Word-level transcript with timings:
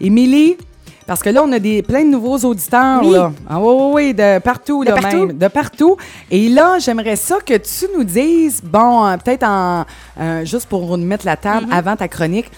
Émilie, 0.00 0.56
parce 1.06 1.22
que 1.22 1.30
là, 1.30 1.44
on 1.44 1.52
a 1.52 1.60
des, 1.60 1.80
plein 1.82 2.04
de 2.04 2.10
nouveaux 2.10 2.38
auditeurs, 2.38 3.00
Oui. 3.04 3.12
là. 3.12 3.30
Ah, 3.48 3.60
oui, 3.60 3.66
oui, 3.78 3.90
oui, 3.94 4.14
de 4.14 4.40
partout, 4.40 4.82
De 4.84 4.90
là, 4.90 4.96
partout. 5.00 5.26
même. 5.26 5.38
De 5.38 5.46
partout. 5.48 5.96
Et 6.32 6.48
là, 6.48 6.78
j'aimerais 6.80 7.14
ça 7.14 7.36
que 7.46 7.54
tu 7.56 7.86
nous 7.96 8.02
dises, 8.02 8.60
bon, 8.60 9.06
euh, 9.06 9.16
peut-être 9.18 9.44
en, 9.44 9.84
euh, 10.20 10.44
juste 10.44 10.66
pour 10.68 10.98
nous 10.98 11.06
mettre 11.06 11.24
la 11.24 11.36
table 11.36 11.66
Mm-hmm. 11.66 11.72
avant 11.78 11.94
ta 11.94 12.08
chronique, 12.08 12.50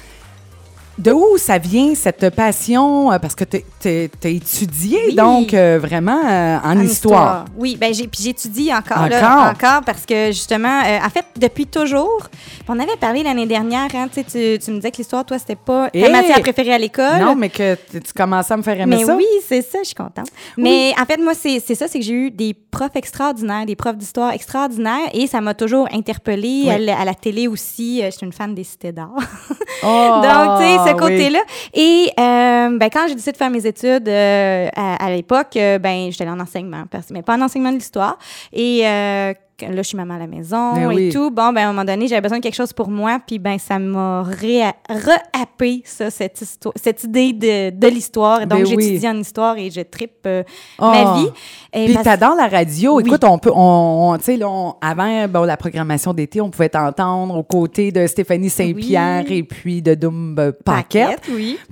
de 0.99 1.13
où 1.13 1.37
ça 1.39 1.59
vient 1.59 1.95
cette 1.95 2.31
passion? 2.35 3.13
euh, 3.13 3.19
Parce 3.19 3.35
que 3.35 3.45
tu 3.45 3.57
as 3.89 4.29
étudié, 4.29 4.99
Oui. 5.09 5.15
donc, 5.15 5.53
euh, 5.55 5.79
vraiment 5.81 6.21
euh, 6.27 6.59
en, 6.63 6.77
En 6.77 6.81
histoire. 6.81 7.45
Oui, 7.57 7.77
ben 7.79 7.93
j'ai 7.95 8.07
puis 8.09 8.23
j'étudie 8.23 8.73
encore, 8.73 9.09
là, 9.09 9.51
Encore? 9.51 9.83
parce 9.85 10.07
que 10.07 10.27
justement, 10.29 10.81
euh, 10.87 10.99
en 11.05 11.11
fait, 11.11 11.25
depuis 11.39 11.67
toujours, 11.67 12.29
on 12.69 12.79
avait 12.79 12.97
parlé 12.97 13.23
l'année 13.23 13.47
dernière, 13.47 13.89
hein, 13.95 14.09
tu, 14.13 14.23
tu, 14.25 14.71
me 14.71 14.77
disais 14.77 14.91
que 14.91 14.97
l'histoire, 14.99 15.25
toi, 15.25 15.39
c'était 15.39 15.55
pas 15.57 15.91
ta 15.91 15.99
Hey! 15.99 16.11
matière 16.11 16.41
préférée 16.41 16.73
à 16.75 16.79
l'école. 16.79 17.21
Non, 17.21 17.35
mais 17.35 17.49
que 17.51 17.75
tu 17.93 18.01
commençais 18.15 18.55
à 18.55 18.57
me 18.57 18.63
faire 18.63 18.81
aimer 18.81 18.97
Mais 18.97 19.05
ça. 19.05 19.17
oui, 19.17 19.27
c'est 19.47 19.63
ça, 19.63 19.79
je 19.83 19.87
suis 19.89 19.95
contente. 19.95 20.29
Mais 20.57 20.93
en 21.01 21.05
fait, 21.05 21.19
moi, 21.19 21.35
c'est 21.35 21.61
ça, 21.61 21.89
c'est 21.89 21.99
que 21.99 22.05
j'ai 22.05 22.13
eu 22.15 22.31
des 22.31 22.55
profs 22.55 22.97
extraordinaires, 22.97 23.67
des 23.67 23.77
profs 23.77 23.97
d'histoire 23.97 24.33
extraordinaires 24.33 25.09
et 25.13 25.27
ça 25.27 25.41
m'a 25.41 25.55
toujours 25.55 25.89
interpellée. 25.93 26.63
Oui. 26.65 26.71
À, 26.71 26.79
la- 26.79 26.99
à 27.01 27.05
la 27.05 27.15
télé 27.15 27.49
aussi, 27.49 28.01
je 28.05 28.11
suis 28.11 28.27
une 28.27 28.33
fan 28.33 28.55
des 28.55 28.65
cités 28.65 28.93
d'art. 28.93 29.15
Oh, 29.83 30.21
Donc, 30.23 30.59
tu 30.59 30.65
sais, 30.65 30.79
ce 30.79 30.93
oui. 30.95 30.97
côté-là. 30.99 31.41
Et 31.75 32.11
euh, 32.19 32.79
ben, 32.79 32.89
quand 32.93 33.07
j'ai 33.09 33.15
décidé 33.15 33.33
de 33.33 33.37
faire 33.37 33.51
mes 33.51 33.67
études 33.67 34.09
euh, 34.09 34.69
à, 34.75 35.05
à 35.05 35.11
l'époque, 35.11 35.57
euh, 35.57 35.79
ben, 35.79 36.11
j'étais 36.11 36.25
allée 36.25 36.33
en 36.33 36.41
enseignement, 36.41 36.85
parce- 36.91 37.11
mais 37.11 37.23
pas 37.23 37.37
en 37.37 37.43
enseignement 37.43 37.71
de 37.71 37.77
l'histoire. 37.77 38.19
Et 38.53 38.87
euh, 38.87 39.33
là, 39.63 39.77
je 39.77 39.83
suis 39.83 39.97
maman 39.97 40.15
à 40.15 40.19
la 40.19 40.27
maison 40.27 40.75
Ben 40.75 40.91
et 40.91 40.95
oui. 40.95 41.09
tout. 41.11 41.31
Bon, 41.31 41.53
ben, 41.53 41.63
à 41.63 41.65
un 41.65 41.73
moment 41.73 41.85
donné, 41.85 42.07
j'avais 42.09 42.21
besoin 42.21 42.39
de 42.39 42.43
quelque 42.43 42.55
chose 42.55 42.73
pour 42.73 42.89
moi, 42.89 43.19
puis 43.27 43.39
ben, 43.39 43.59
ça 43.59 43.79
m'a 43.79 44.23
rehappé, 44.23 45.83
ça, 45.85 46.11
cette, 46.11 46.41
histoire, 46.41 46.75
cette 46.77 47.05
idée 47.05 47.33
de, 47.33 47.71
de 47.71 47.87
l'histoire. 47.89 48.41
Donc, 48.47 48.61
Ben 48.65 48.67
oui. 48.77 48.85
j'étudie 48.85 49.09
en 49.09 49.19
histoire 49.19 49.57
et 49.59 49.71
je 49.71 49.81
tripe 49.81 50.27
euh, 50.27 50.43
Oh. 50.79 50.91
ma 50.91 51.15
vie. 51.19 51.29
Et 51.73 51.85
Puis 51.87 51.95
parce- 51.95 52.05
t'adores 52.05 52.37
la 52.37 52.49
radio. 52.49 52.97
Oui. 52.97 53.05
Écoute, 53.07 53.25
on 53.25 53.39
peut, 53.39 53.51
on, 53.55 54.13
on- 54.13 54.19
tu 54.19 54.25
sais, 54.25 54.39
avant, 54.81 55.29
bon, 55.29 55.43
la 55.45 55.57
programmation 55.57 56.13
d'été, 56.13 56.41
on 56.41 56.51
pouvait 56.51 56.69
t'entendre 56.69 57.37
aux 57.37 57.43
côtés 57.43 57.93
de 57.93 58.07
Stéphanie 58.07 58.51
Saint-Pierre 58.51 59.25
et 59.31 59.43
puis 59.43 59.83
de 59.83 59.95
Doom 59.95 60.37
euh, 60.39 60.53
Paquette 60.65 61.23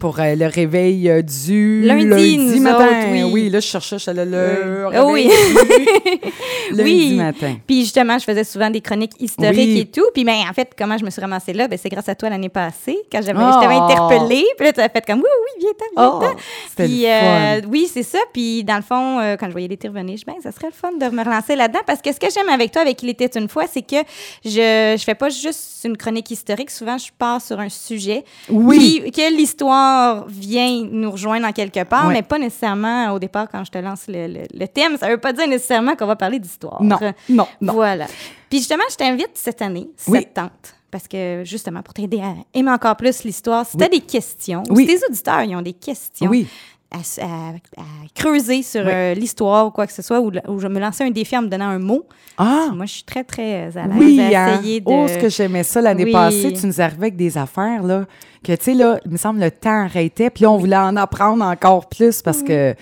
pour 0.01 0.19
euh, 0.21 0.35
le 0.35 0.47
réveil 0.47 1.09
euh, 1.11 1.23
du 1.23 1.83
Lundi, 1.83 2.39
nous 2.39 2.61
matin. 2.63 2.87
autres, 2.87 3.33
oui. 3.33 3.51
là, 3.51 3.61
je 3.61 3.67
cherchais, 3.67 3.99
je 3.99 4.11
le, 4.11 4.25
le 4.25 4.87
réveil 4.89 5.05
oui. 5.13 5.31
lundi 6.73 6.83
Oui. 7.11 7.15
matin. 7.17 7.57
Puis 7.67 7.74
justement, 7.83 8.19
je 8.19 8.25
faisais 8.25 8.45
souvent 8.45 8.71
des 8.71 8.81
chroniques 8.81 9.13
historiques 9.21 9.57
Oui. 9.59 9.79
et 9.81 9.87
tout. 9.87 10.05
Puis 10.15 10.25
ben, 10.25 10.37
en 10.49 10.53
fait, 10.53 10.71
comment 10.77 10.97
je 10.99 11.05
me 11.05 11.11
suis 11.11 11.21
ramassée 11.21 11.53
là, 11.53 11.69
ben, 11.69 11.79
c'est 11.81 11.89
grâce 11.89 12.09
à 12.09 12.15
toi 12.15 12.29
l'année 12.31 12.49
passée, 12.49 12.99
quand 13.11 13.21
j'avais, 13.23 13.39
Oh. 13.39 13.61
je 13.63 13.67
interpellée. 13.69 14.45
Puis 14.57 14.67
là, 14.67 14.73
tu 14.73 14.81
as 14.81 14.89
fait 14.89 15.05
comme, 15.07 15.19
oui, 15.21 15.25
oui, 15.25 15.65
viens-t'en, 15.67 16.17
Oh, 16.17 16.21
viens-t'en. 16.21 16.37
c'était 16.69 16.85
Puis 16.85 17.07
euh, 17.07 17.61
oui, 17.69 17.89
c'est 17.93 18.03
ça. 18.03 18.19
Puis 18.33 18.65
dans 18.65 18.77
le 18.77 18.83
fond, 18.83 19.19
euh, 19.21 19.37
quand 19.39 19.47
je 19.47 19.53
voyais 19.53 19.69
l'été 19.69 19.89
revenir, 19.89 20.17
je 20.17 20.25
dis, 20.25 20.25
ben, 20.27 20.35
ça 20.43 20.53
serait 20.53 20.69
le 20.69 20.73
fun 20.73 20.93
de 20.93 21.15
me 21.15 21.23
relancer 21.25 21.57
là-dedans. 21.57 21.81
Parce 21.87 22.01
que 22.01 22.13
ce 22.13 22.21
que 22.21 22.27
j'aime 22.33 22.49
avec 22.49 22.71
toi, 22.73 22.83
avec 22.83 23.03
Il 23.03 23.11
était 23.11 23.39
une 23.39 23.49
fois, 23.49 23.65
c'est 23.71 23.83
que 23.83 23.97
je, 24.45 24.95
je 24.99 25.03
fais 25.05 25.15
pas 25.15 25.29
juste 25.29 25.81
une 25.85 25.97
chronique 25.97 26.31
historique. 26.31 26.71
Souvent, 26.71 26.97
je 26.99 27.09
pars 27.19 27.41
sur 27.41 27.61
un 27.61 27.69
sujet. 27.69 28.25
Oui. 28.49 29.03
Qui, 29.05 29.11
que 29.11 29.35
l'histoire 29.37 30.25
vient 30.29 30.83
nous 30.91 31.11
rejoindre 31.11 31.47
en 31.47 31.53
quelque 31.53 31.85
part, 31.85 32.07
Ouais. 32.09 32.15
mais 32.15 32.23
pas 32.23 32.39
nécessairement 32.39 33.13
au 33.13 33.19
départ 33.19 33.47
quand 33.51 33.65
je 33.65 33.71
te 33.71 33.79
lance 33.79 34.05
le, 34.09 34.27
le- 34.27 34.47
le 34.59 34.67
thème. 34.69 34.97
Ça 34.99 35.09
veut 35.09 35.19
pas 35.19 35.33
dire 35.33 35.47
nécessairement 35.49 35.95
qu'on 35.97 36.07
va 36.07 36.17
parler 36.17 36.39
d'histoire. 36.39 36.83
Non, 36.83 36.99
non, 37.29 37.47
non. 37.65 37.73
Voilà. 37.75 38.07
Puis 38.51 38.59
justement, 38.59 38.85
je 38.91 38.97
t'invite 38.97 39.31
cette 39.35 39.61
année, 39.63 39.89
Oui. 40.09 40.21
cette 40.21 40.35
tente, 40.35 40.75
parce 40.91 41.09
que 41.09 41.43
justement, 41.45 41.83
pour 41.83 41.95
t'aider 41.95 42.21
à 42.21 42.35
aimer 42.57 42.71
encore 42.71 42.97
plus 42.97 43.25
l'histoire, 43.25 43.67
si 43.67 43.77
tu 43.77 43.85
as 43.85 43.89
des 43.89 44.01
questions, 44.01 44.63
ou 44.71 44.75
Oui. 44.77 44.87
si 44.89 44.99
tes 44.99 45.07
auditeurs 45.09 45.43
ils 45.43 45.57
ont 45.57 45.63
des 45.63 45.73
questions 45.73 46.29
Oui. 46.31 46.47
à, 46.91 46.99
s- 47.01 47.19
à- 47.21 47.81
à 47.81 47.85
creuser 48.15 48.63
sur 48.63 48.85
Oui. 48.85 48.93
euh, 48.93 49.15
l'histoire 49.15 49.67
ou 49.67 49.71
quoi 49.73 49.87
que 49.89 49.93
ce 49.93 50.03
soit, 50.03 50.21
ou, 50.21 50.31
je 50.61 50.69
me 50.69 50.79
lancer 50.79 51.03
un 51.03 51.11
défi 51.11 51.37
en 51.37 51.43
me 51.43 51.49
donnant 51.49 51.69
un 51.69 51.79
mot, 51.81 52.05
Ah, 52.39 52.69
moi, 52.75 52.87
je 52.87 52.93
suis 52.95 53.05
très, 53.05 53.25
très 53.25 53.77
à 53.77 53.87
l'aise 53.87 53.97
oui, 53.97 54.21
à 54.35 54.45
hein. 54.45 54.55
essayer 54.61 54.81
de... 54.81 54.87
Oh, 54.89 55.07
ce 55.09 55.19
que 55.19 55.29
j'aimais 55.29 55.63
ça 55.65 55.81
l'année 55.81 56.05
Oui. 56.05 56.13
passée, 56.13 56.53
tu 56.53 56.67
nous 56.67 56.81
arrivais 56.81 57.03
avec 57.07 57.17
des 57.17 57.37
affaires, 57.39 57.83
là, 57.83 58.07
que, 58.45 58.53
tu 58.53 58.65
sais, 58.65 58.75
là, 58.75 58.99
il 59.05 59.11
me 59.13 59.17
semble 59.17 59.41
le 59.41 59.51
temps 59.51 59.85
arrêtait, 59.85 60.31
puis 60.31 60.45
on 60.47 60.59
voulait 60.59 60.77
en 60.77 60.97
apprendre 60.97 61.45
encore 61.45 61.89
plus 61.89 62.23
parce 62.23 62.43
que, 62.43 62.75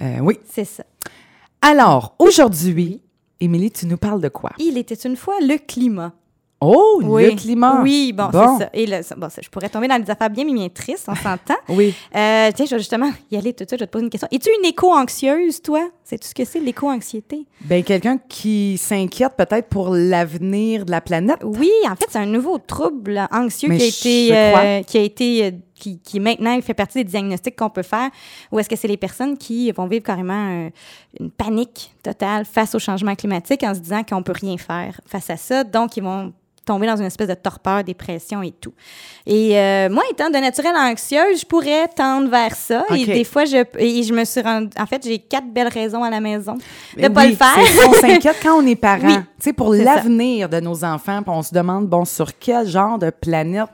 euh, 0.00 0.18
oui. 0.20 0.38
C'est 0.50 0.64
ça. 0.64 0.84
Alors, 1.60 2.14
aujourd'hui, 2.18 3.02
Émilie, 3.42 3.70
tu 3.72 3.86
nous 3.86 3.96
parles 3.96 4.20
de 4.20 4.28
quoi? 4.28 4.50
Il 4.58 4.78
était 4.78 4.94
une 4.94 5.16
fois 5.16 5.34
le 5.40 5.56
climat. 5.58 6.12
Oh, 6.64 7.00
Oui. 7.02 7.24
le 7.24 7.30
climat. 7.32 7.80
Oui, 7.82 8.12
bon, 8.12 8.28
Bon. 8.32 8.56
c'est 8.56 8.64
ça. 8.64 8.70
Et 8.72 9.02
ça- 9.02 9.16
bon, 9.16 9.28
ça, 9.28 9.42
je 9.42 9.48
pourrais 9.50 9.68
tomber 9.68 9.88
dans 9.88 9.98
des 9.98 10.08
affaires 10.08 10.30
bien, 10.30 10.44
bien, 10.44 10.54
bien 10.54 10.68
tristes, 10.68 11.06
on 11.08 11.14
s'entend. 11.16 11.56
Oui. 11.68 11.92
Euh, 12.14 12.50
tiens, 12.54 12.66
je 12.66 12.70
vais 12.76 12.78
justement 12.78 13.10
y 13.32 13.36
aller 13.36 13.52
tout 13.52 13.64
de 13.64 13.68
suite, 13.68 13.80
je 13.80 13.82
vais 13.82 13.86
te 13.88 13.90
poser 13.90 14.04
une 14.04 14.10
question. 14.10 14.28
Es-tu 14.30 14.48
une 14.60 14.68
éco-anxieuse, 14.68 15.60
toi? 15.60 15.88
Sais-tu 16.04 16.28
ce 16.28 16.34
que 16.34 16.44
c'est, 16.44 16.60
l'éco-anxiété? 16.60 17.46
Ben, 17.62 17.82
quelqu'un 17.82 18.16
qui 18.28 18.78
s'inquiète 18.78 19.32
peut-être 19.36 19.68
pour 19.70 19.88
l'avenir 19.92 20.84
de 20.84 20.92
la 20.92 21.00
planète? 21.00 21.38
Oui, 21.42 21.72
en 21.90 21.96
fait, 21.96 22.06
c'est 22.08 22.18
un 22.20 22.26
nouveau 22.26 22.58
trouble 22.58 23.26
anxieux 23.32 23.68
Mais 23.68 23.78
qui 23.78 23.84
a 23.84 23.88
été, 23.88 24.36
euh, 24.36 24.82
qui 24.84 24.98
a 24.98 25.02
été, 25.02 25.44
euh, 25.46 25.50
qui, 25.82 25.98
qui 25.98 26.20
maintenant 26.20 26.60
fait 26.60 26.74
partie 26.74 26.98
des 26.98 27.10
diagnostics 27.10 27.56
qu'on 27.56 27.70
peut 27.70 27.82
faire. 27.82 28.08
Ou 28.52 28.60
est-ce 28.60 28.68
que 28.68 28.76
c'est 28.76 28.86
les 28.86 28.96
personnes 28.96 29.36
qui 29.36 29.72
vont 29.72 29.86
vivre 29.86 30.04
carrément 30.04 30.48
euh, 30.50 30.70
une 31.18 31.30
panique 31.30 31.92
totale 32.04 32.44
face 32.44 32.74
au 32.76 32.78
changement 32.78 33.16
climatique 33.16 33.64
en 33.64 33.74
se 33.74 33.80
disant 33.80 34.04
qu'on 34.04 34.22
peut 34.22 34.34
rien 34.40 34.56
faire 34.58 35.00
face 35.06 35.28
à 35.28 35.36
ça, 35.36 35.64
donc 35.64 35.96
ils 35.96 36.02
vont 36.02 36.32
tomber 36.64 36.86
dans 36.86 36.96
une 36.96 37.06
espèce 37.06 37.26
de 37.26 37.34
torpeur, 37.34 37.82
dépression 37.82 38.40
et 38.40 38.52
tout. 38.52 38.72
Et 39.26 39.58
euh, 39.58 39.88
moi, 39.90 40.04
étant 40.12 40.30
de 40.30 40.36
naturel 40.36 40.76
anxieuse, 40.76 41.40
je 41.40 41.44
pourrais 41.44 41.88
tendre 41.88 42.30
vers 42.30 42.54
ça. 42.54 42.84
Et 42.94 43.04
des 43.04 43.24
fois, 43.24 43.44
je, 43.44 43.64
et 43.78 44.04
je 44.04 44.14
me 44.14 44.24
suis 44.24 44.40
rendue... 44.40 44.70
En 44.78 44.86
fait, 44.86 45.02
j'ai 45.04 45.18
quatre 45.18 45.48
belles 45.48 45.66
raisons 45.66 46.04
à 46.04 46.10
la 46.10 46.20
maison 46.20 46.54
de 46.96 47.02
ne 47.02 47.08
pas 47.08 47.22
oui, 47.24 47.30
le 47.30 47.34
faire. 47.34 47.88
on 47.88 47.92
s'inquiète 47.94 48.36
quand 48.40 48.62
on 48.62 48.64
est 48.64 48.76
parent. 48.80 49.08
Oui, 49.08 49.16
tu 49.16 49.24
sais, 49.40 49.52
pour 49.52 49.74
l'avenir 49.74 50.48
de 50.48 50.60
nos 50.60 50.84
enfants, 50.84 51.20
on 51.26 51.42
se 51.42 51.52
demande, 51.52 51.88
bon, 51.88 52.04
sur 52.04 52.38
quel 52.38 52.68
genre 52.68 52.96
de 52.96 53.10
planète 53.10 53.68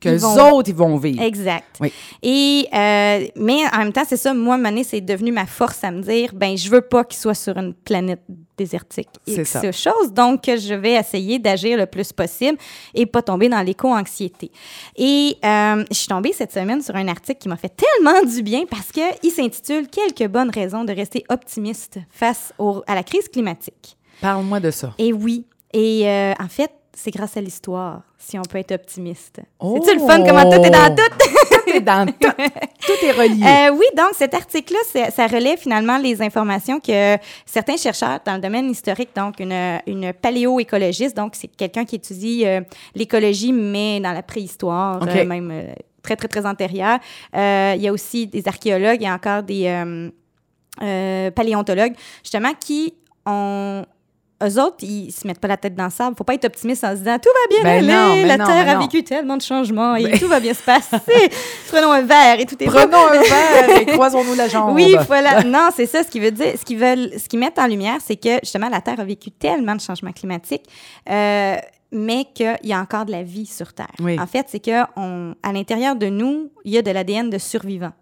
que 0.00 0.08
les 0.08 0.24
autres, 0.24 0.68
ils 0.68 0.74
vont 0.74 0.96
vivre. 0.96 1.22
Exact. 1.22 1.64
Oui. 1.80 1.92
Et 2.22 2.66
euh, 2.72 3.26
mais 3.36 3.58
en 3.72 3.78
même 3.78 3.92
temps, 3.92 4.04
c'est 4.08 4.16
ça. 4.16 4.32
Moi, 4.34 4.56
Mané, 4.56 4.84
c'est 4.84 5.00
devenu 5.00 5.32
ma 5.32 5.46
force 5.46 5.82
à 5.84 5.90
me 5.90 6.02
dire, 6.02 6.30
ben, 6.34 6.56
je 6.56 6.68
veux 6.70 6.80
pas 6.82 7.04
qu'il 7.04 7.18
soit 7.18 7.34
sur 7.34 7.56
une 7.56 7.74
planète 7.74 8.22
désertique. 8.56 9.08
C'est 9.26 9.44
ça. 9.44 9.60
chose. 9.72 10.12
Donc, 10.12 10.42
je 10.46 10.74
vais 10.74 10.94
essayer 10.94 11.38
d'agir 11.38 11.76
le 11.78 11.86
plus 11.86 12.12
possible 12.12 12.58
et 12.94 13.06
pas 13.06 13.22
tomber 13.22 13.48
dans 13.48 13.60
l'éco-anxiété. 13.62 14.50
Et 14.96 15.36
euh, 15.44 15.84
je 15.90 15.96
suis 15.96 16.08
tombée 16.08 16.32
cette 16.32 16.52
semaine 16.52 16.82
sur 16.82 16.96
un 16.96 17.06
article 17.08 17.38
qui 17.40 17.48
m'a 17.48 17.56
fait 17.56 17.72
tellement 17.74 18.22
du 18.28 18.42
bien 18.42 18.64
parce 18.68 18.90
que 18.92 19.00
il 19.22 19.30
s'intitule 19.30 19.86
Quelques 19.88 20.28
bonnes 20.30 20.50
raisons 20.50 20.84
de 20.84 20.92
rester 20.92 21.24
optimiste 21.28 21.98
face 22.10 22.52
au- 22.58 22.82
à 22.86 22.94
la 22.94 23.02
crise 23.02 23.28
climatique. 23.28 23.96
Parle-moi 24.20 24.58
de 24.60 24.70
ça. 24.70 24.92
Et 24.98 25.12
oui. 25.12 25.44
Et 25.72 26.08
euh, 26.08 26.32
en 26.40 26.48
fait, 26.48 26.70
c'est 26.98 27.12
grâce 27.12 27.36
à 27.36 27.40
l'histoire 27.40 28.02
si 28.18 28.36
on 28.38 28.42
peut 28.42 28.58
être 28.58 28.72
optimiste. 28.72 29.40
Oh! 29.60 29.80
C'est-tu 29.80 30.00
le 30.00 30.04
fun 30.04 30.24
comment 30.24 30.50
tout 30.50 30.64
est 30.64 30.70
dans 30.70 30.94
tout? 30.94 31.02
Tout 31.68 31.74
est 31.76 31.80
dans 31.80 32.06
tout. 32.06 32.30
Tout 32.86 33.04
est 33.04 33.12
relié. 33.12 33.44
Euh, 33.44 33.76
oui, 33.76 33.84
donc 33.94 34.14
cet 34.14 34.32
article-là, 34.32 35.10
ça 35.10 35.26
relaie 35.26 35.58
finalement 35.58 35.98
les 35.98 36.22
informations 36.22 36.80
que 36.80 37.18
certains 37.44 37.76
chercheurs 37.76 38.20
dans 38.24 38.36
le 38.36 38.40
domaine 38.40 38.70
historique, 38.70 39.10
donc 39.14 39.38
une, 39.38 39.78
une 39.86 40.14
paléoécologiste, 40.14 41.14
donc 41.14 41.34
c'est 41.34 41.48
quelqu'un 41.48 41.84
qui 41.84 41.96
étudie 41.96 42.46
euh, 42.46 42.62
l'écologie, 42.94 43.52
mais 43.52 44.00
dans 44.00 44.12
la 44.12 44.22
préhistoire, 44.22 45.02
euh, 45.06 45.24
même 45.26 45.74
très, 46.02 46.16
très, 46.16 46.28
très 46.28 46.46
antérieure. 46.46 46.98
Il 47.34 47.82
y 47.82 47.88
a 47.88 47.92
aussi 47.92 48.26
des 48.26 48.48
archéologues, 48.48 49.02
il 49.02 49.04
y 49.04 49.06
a 49.06 49.14
encore 49.14 49.42
des 49.42 50.10
paléontologues, 51.34 51.94
justement, 52.22 52.54
qui 52.58 52.94
ont... 53.26 53.84
Eux 54.40 54.60
autres, 54.60 54.76
ils 54.82 55.10
se 55.10 55.26
mettent 55.26 55.40
pas 55.40 55.48
la 55.48 55.56
tête 55.56 55.74
dans 55.74 55.86
le 55.86 55.90
sable. 55.90 56.14
Faut 56.16 56.22
pas 56.22 56.34
être 56.34 56.44
optimiste 56.44 56.84
en 56.84 56.92
se 56.92 56.98
disant 56.98 57.18
tout 57.18 57.28
va 57.28 57.56
bien 57.56 57.62
Ben 57.64 57.78
aller, 57.78 57.86
non, 57.92 58.14
ben 58.22 58.26
la 58.28 58.36
non, 58.36 58.46
Terre 58.46 58.64
ben 58.64 58.70
a 58.70 58.74
non. 58.74 58.80
vécu 58.82 59.02
tellement 59.02 59.36
de 59.36 59.42
changements 59.42 59.96
et 59.96 60.04
Ben- 60.04 60.18
tout 60.18 60.28
va 60.28 60.38
bien 60.38 60.54
se 60.54 60.62
passer. 60.62 60.96
Prenons 61.68 61.90
un 61.90 62.02
verre 62.02 62.38
et 62.38 62.46
tout 62.46 62.54
est. 62.62 62.66
Prenons 62.66 63.08
un 63.08 63.20
verre 63.20 63.80
et 63.80 63.86
croisons-nous 63.94 64.34
la 64.34 64.46
jambe. 64.48 64.74
Oui, 64.76 64.94
voilà. 65.08 65.42
Non, 65.42 65.70
c'est 65.74 65.86
ça. 65.86 66.04
Ce 66.04 66.08
qui 66.08 66.20
veut 66.20 66.30
dire, 66.30 66.52
ce 66.56 66.64
qu'ils 66.64 66.78
veulent, 66.78 67.10
ce 67.18 67.28
qu'ils 67.28 67.40
mettent 67.40 67.58
en 67.58 67.66
lumière, 67.66 67.98
c'est 68.04 68.14
que 68.16 68.38
justement 68.42 68.68
la 68.68 68.80
Terre 68.80 69.00
a 69.00 69.04
vécu 69.04 69.32
tellement 69.32 69.74
de 69.74 69.80
changements 69.80 70.12
climatiques, 70.12 70.66
euh, 71.10 71.56
mais 71.90 72.26
qu'il 72.32 72.56
y 72.62 72.72
a 72.72 72.78
encore 72.78 73.06
de 73.06 73.10
la 73.12 73.24
vie 73.24 73.46
sur 73.46 73.72
Terre. 73.72 73.90
Oui. 73.98 74.20
En 74.20 74.26
fait, 74.28 74.46
c'est 74.48 74.60
que 74.60 74.82
on, 74.96 75.34
à 75.42 75.52
l'intérieur 75.52 75.96
de 75.96 76.06
nous, 76.06 76.52
il 76.64 76.72
y 76.74 76.78
a 76.78 76.82
de 76.82 76.90
l'ADN 76.92 77.28
de 77.28 77.38
survivants. 77.38 77.92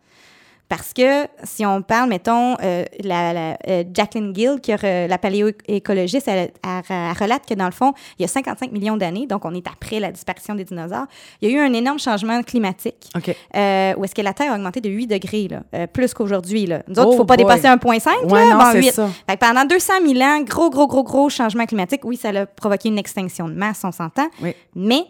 Parce 0.69 0.93
que 0.93 1.27
si 1.45 1.65
on 1.65 1.81
parle, 1.83 2.09
mettons, 2.09 2.57
euh, 2.63 2.85
la, 3.05 3.33
la- 3.33 3.57
euh, 3.69 3.85
Jacqueline 3.95 4.35
Gill, 4.35 4.59
qui 4.61 4.73
re- 4.73 5.07
la 5.07 5.17
paléoécologiste, 5.19 6.27
elle, 6.29 6.51
elle- 6.65 6.83
elle 6.89 7.13
relate 7.19 7.47
que 7.47 7.55
dans 7.55 7.67
le 7.67 7.71
fond, 7.73 7.93
il 8.19 8.23
y 8.23 8.25
a 8.25 8.29
55 8.29 8.73
millions 8.73 8.97
d'années, 8.97 9.27
donc 9.27 9.45
on 9.45 9.55
est 9.55 9.67
après 9.69 10.01
la 10.01 10.11
disparition 10.11 10.55
des 10.55 10.65
dinosaures, 10.65 11.07
il 11.41 11.49
y 11.51 11.55
a 11.55 11.57
eu 11.57 11.61
un 11.61 11.73
énorme 11.73 11.99
changement 11.99 12.43
climatique 12.43 13.09
OK. 13.17 13.35
euh, 13.55 13.95
où 13.97 14.05
est-ce 14.05 14.15
que 14.15 14.23
la 14.23 14.33
Terre 14.35 14.53
a 14.53 14.57
augmenté 14.57 14.81
de 14.81 14.89
8 14.91 15.07
degrés, 15.07 15.49
là, 15.49 15.63
euh, 15.75 15.87
plus 15.87 16.13
qu'aujourd'hui. 16.15 16.67
là. 16.67 16.83
Nous 16.89 16.95
autres, 16.99 17.03
il 17.03 17.09
Oh 17.09 17.13
ne 17.13 17.17
faut 17.19 17.25
pas 17.25 17.37
boy. 17.37 17.45
dépasser 17.45 17.69
1,5. 17.69 18.25
Ouais, 18.25 18.53
bon, 18.53 18.61
c'est 18.73 18.79
8. 18.81 18.93
ça. 18.93 19.09
Fait 19.29 19.37
que 19.37 19.47
pendant 19.47 19.65
200 19.65 19.93
000 20.05 20.21
ans, 20.21 20.41
gros, 20.43 20.71
gros, 20.71 20.87
gros, 20.89 21.05
gros 21.05 21.29
changement 21.31 21.67
climatique. 21.67 22.01
Oui, 22.05 22.17
ça 22.17 22.31
a 22.31 22.47
provoqué 22.47 22.89
une 22.89 22.99
extinction 22.99 23.49
de 23.49 23.55
masse, 23.55 23.83
on 23.85 23.93
s'entend. 23.93 24.27
Oui. 24.43 24.53
Mais 24.75 25.05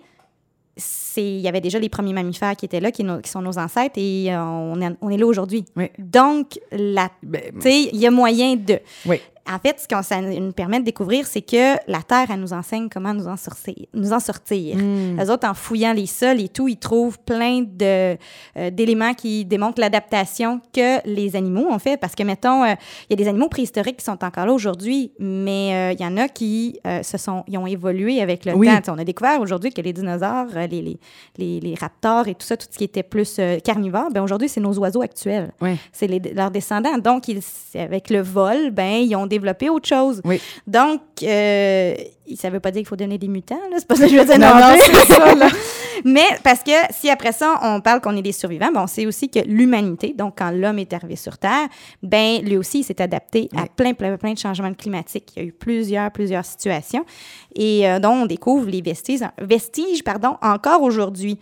il 1.16 1.40
y 1.40 1.48
avait 1.48 1.60
déjà 1.60 1.78
les 1.78 1.88
premiers 1.88 2.12
mammifères 2.12 2.56
qui 2.56 2.64
étaient 2.66 2.80
là, 2.80 2.90
qui, 2.90 3.04
qui 3.22 3.30
sont 3.30 3.42
nos 3.42 3.58
ancêtres, 3.58 3.98
et 3.98 4.32
euh, 4.32 4.42
on, 4.42 4.80
est, 4.80 4.96
on 5.00 5.10
est 5.10 5.16
là 5.16 5.26
aujourd'hui. 5.26 5.64
Oui. 5.76 5.90
Donc, 5.98 6.58
la, 6.72 7.10
Ben, 7.22 7.42
tu 7.54 7.60
sais, 7.62 7.82
il 7.92 7.98
y 7.98 8.06
a 8.06 8.10
moyen 8.10 8.56
de. 8.56 8.80
oui. 9.06 9.20
En 9.48 9.58
fait, 9.58 9.78
ce 9.80 9.86
que 9.88 10.02
ça 10.02 10.20
nous 10.20 10.52
permet 10.52 10.80
de 10.80 10.84
découvrir, 10.84 11.26
c'est 11.26 11.42
que 11.42 11.74
la 11.90 12.02
Terre, 12.02 12.26
elle 12.30 12.40
nous 12.40 12.52
enseigne 12.52 12.88
comment 12.88 13.14
nous 13.14 13.26
en 13.28 13.36
sortir. 13.36 13.74
Nous 13.94 14.12
en 14.12 14.20
sortir. 14.20 14.76
Mm. 14.76 15.18
Les 15.18 15.30
autres, 15.30 15.48
en 15.48 15.54
fouillant 15.54 15.92
les 15.92 16.06
sols 16.06 16.40
et 16.40 16.48
tout, 16.48 16.68
ils 16.68 16.76
trouvent 16.78 17.18
plein 17.20 17.62
de, 17.62 18.16
euh, 18.56 18.70
d'éléments 18.70 19.14
qui 19.14 19.44
démontrent 19.44 19.80
l'adaptation 19.80 20.60
que 20.72 21.06
les 21.08 21.36
animaux 21.36 21.66
ont 21.70 21.78
fait. 21.78 21.96
Parce 21.96 22.14
que, 22.14 22.22
mettons, 22.22 22.64
euh, 22.64 22.74
il 23.08 23.10
y 23.10 23.12
a 23.14 23.16
des 23.16 23.28
animaux 23.28 23.48
préhistoriques 23.48 23.98
qui 23.98 24.04
sont 24.04 24.22
encore 24.24 24.46
là 24.46 24.52
aujourd'hui, 24.52 25.12
mais 25.18 25.74
euh, 25.74 25.92
il 25.98 26.02
y 26.02 26.06
en 26.06 26.16
a 26.16 26.28
qui 26.28 26.78
se 27.02 27.18
sont, 27.18 27.44
ils 27.48 27.58
ont 27.58 27.66
évolué 27.66 28.20
avec 28.20 28.44
le 28.44 28.54
Oui. 28.54 28.66
temps. 28.66 28.76
Tu 28.78 28.84
sais, 28.84 28.90
on 28.90 28.98
a 28.98 29.04
découvert 29.04 29.40
aujourd'hui 29.40 29.70
que 29.72 29.80
les 29.80 29.92
dinosaures, 29.92 30.46
les, 30.54 30.66
les, 30.68 30.98
les, 31.36 31.60
les 31.60 31.74
raptors 31.74 32.28
et 32.28 32.34
tout 32.34 32.46
ça, 32.46 32.56
tout 32.56 32.66
ce 32.70 32.76
qui 32.78 32.84
était 32.84 33.02
plus 33.02 33.40
carnivore, 33.64 34.10
ben 34.12 34.22
aujourd'hui, 34.22 34.48
c'est 34.48 34.60
nos 34.60 34.76
oiseaux 34.78 35.02
actuels 35.02 35.52
Oui. 35.60 35.76
c'est 35.92 36.06
leurs 36.34 36.50
descendants. 36.50 36.98
Donc, 36.98 37.28
ils, 37.28 37.40
avec 37.74 38.10
le 38.10 38.20
vol, 38.20 38.70
ben, 38.70 38.94
ils 39.02 39.14
ont 39.16 39.26
développé 39.38 39.68
autre 39.68 39.88
chose. 39.88 40.20
Oui. 40.24 40.40
Donc, 40.66 41.00
euh, 41.22 41.94
ça 42.36 42.50
veut 42.50 42.60
pas 42.60 42.70
dire 42.70 42.80
qu'il 42.80 42.88
faut 42.88 42.96
donner 42.96 43.18
des 43.18 43.28
mutants, 43.28 43.60
là. 43.70 43.76
C'est 43.78 43.86
pas 43.86 43.94
ça 43.96 44.04
que 44.06 44.12
je 44.12 44.16
veux 44.18 44.24
dire 44.24 44.38
Non, 44.38 44.54
non, 44.54 44.76
ça, 45.08 45.34
là. 45.34 45.48
Mais 46.04 46.26
parce 46.44 46.62
que 46.62 46.72
si 46.90 47.08
après 47.10 47.32
ça, 47.32 47.58
on 47.62 47.80
parle 47.80 48.00
qu'on 48.00 48.16
est 48.16 48.22
des 48.22 48.32
survivants, 48.32 48.70
ben, 48.72 48.82
on 48.82 48.86
sait 48.86 49.06
aussi 49.06 49.28
que 49.30 49.38
l'humanité, 49.40 50.14
donc 50.16 50.34
quand 50.38 50.50
l'homme 50.50 50.78
est 50.78 50.92
arrivé 50.92 51.16
sur 51.16 51.38
Terre, 51.38 51.68
ben, 52.02 52.42
lui 52.42 52.56
aussi, 52.56 52.80
il 52.80 52.84
s'est 52.84 53.00
adapté 53.00 53.48
à 53.56 53.62
Oui. 53.62 53.68
plein, 53.74 53.94
plein, 53.94 54.16
plein 54.16 54.32
de 54.34 54.38
changements 54.38 54.72
climatiques. 54.74 55.32
Il 55.36 55.42
y 55.42 55.46
a 55.46 55.48
eu 55.48 55.52
plusieurs, 55.52 56.10
plusieurs 56.10 56.44
situations. 56.44 57.04
Et 57.54 57.88
euh, 57.88 57.98
donc, 57.98 58.22
on 58.22 58.26
découvre 58.26 58.68
les 58.68 58.82
vestiges, 58.82 59.20
vestiges 59.40 60.04
pardon, 60.04 60.36
encore 60.42 60.82
aujourd'hui. 60.82 61.38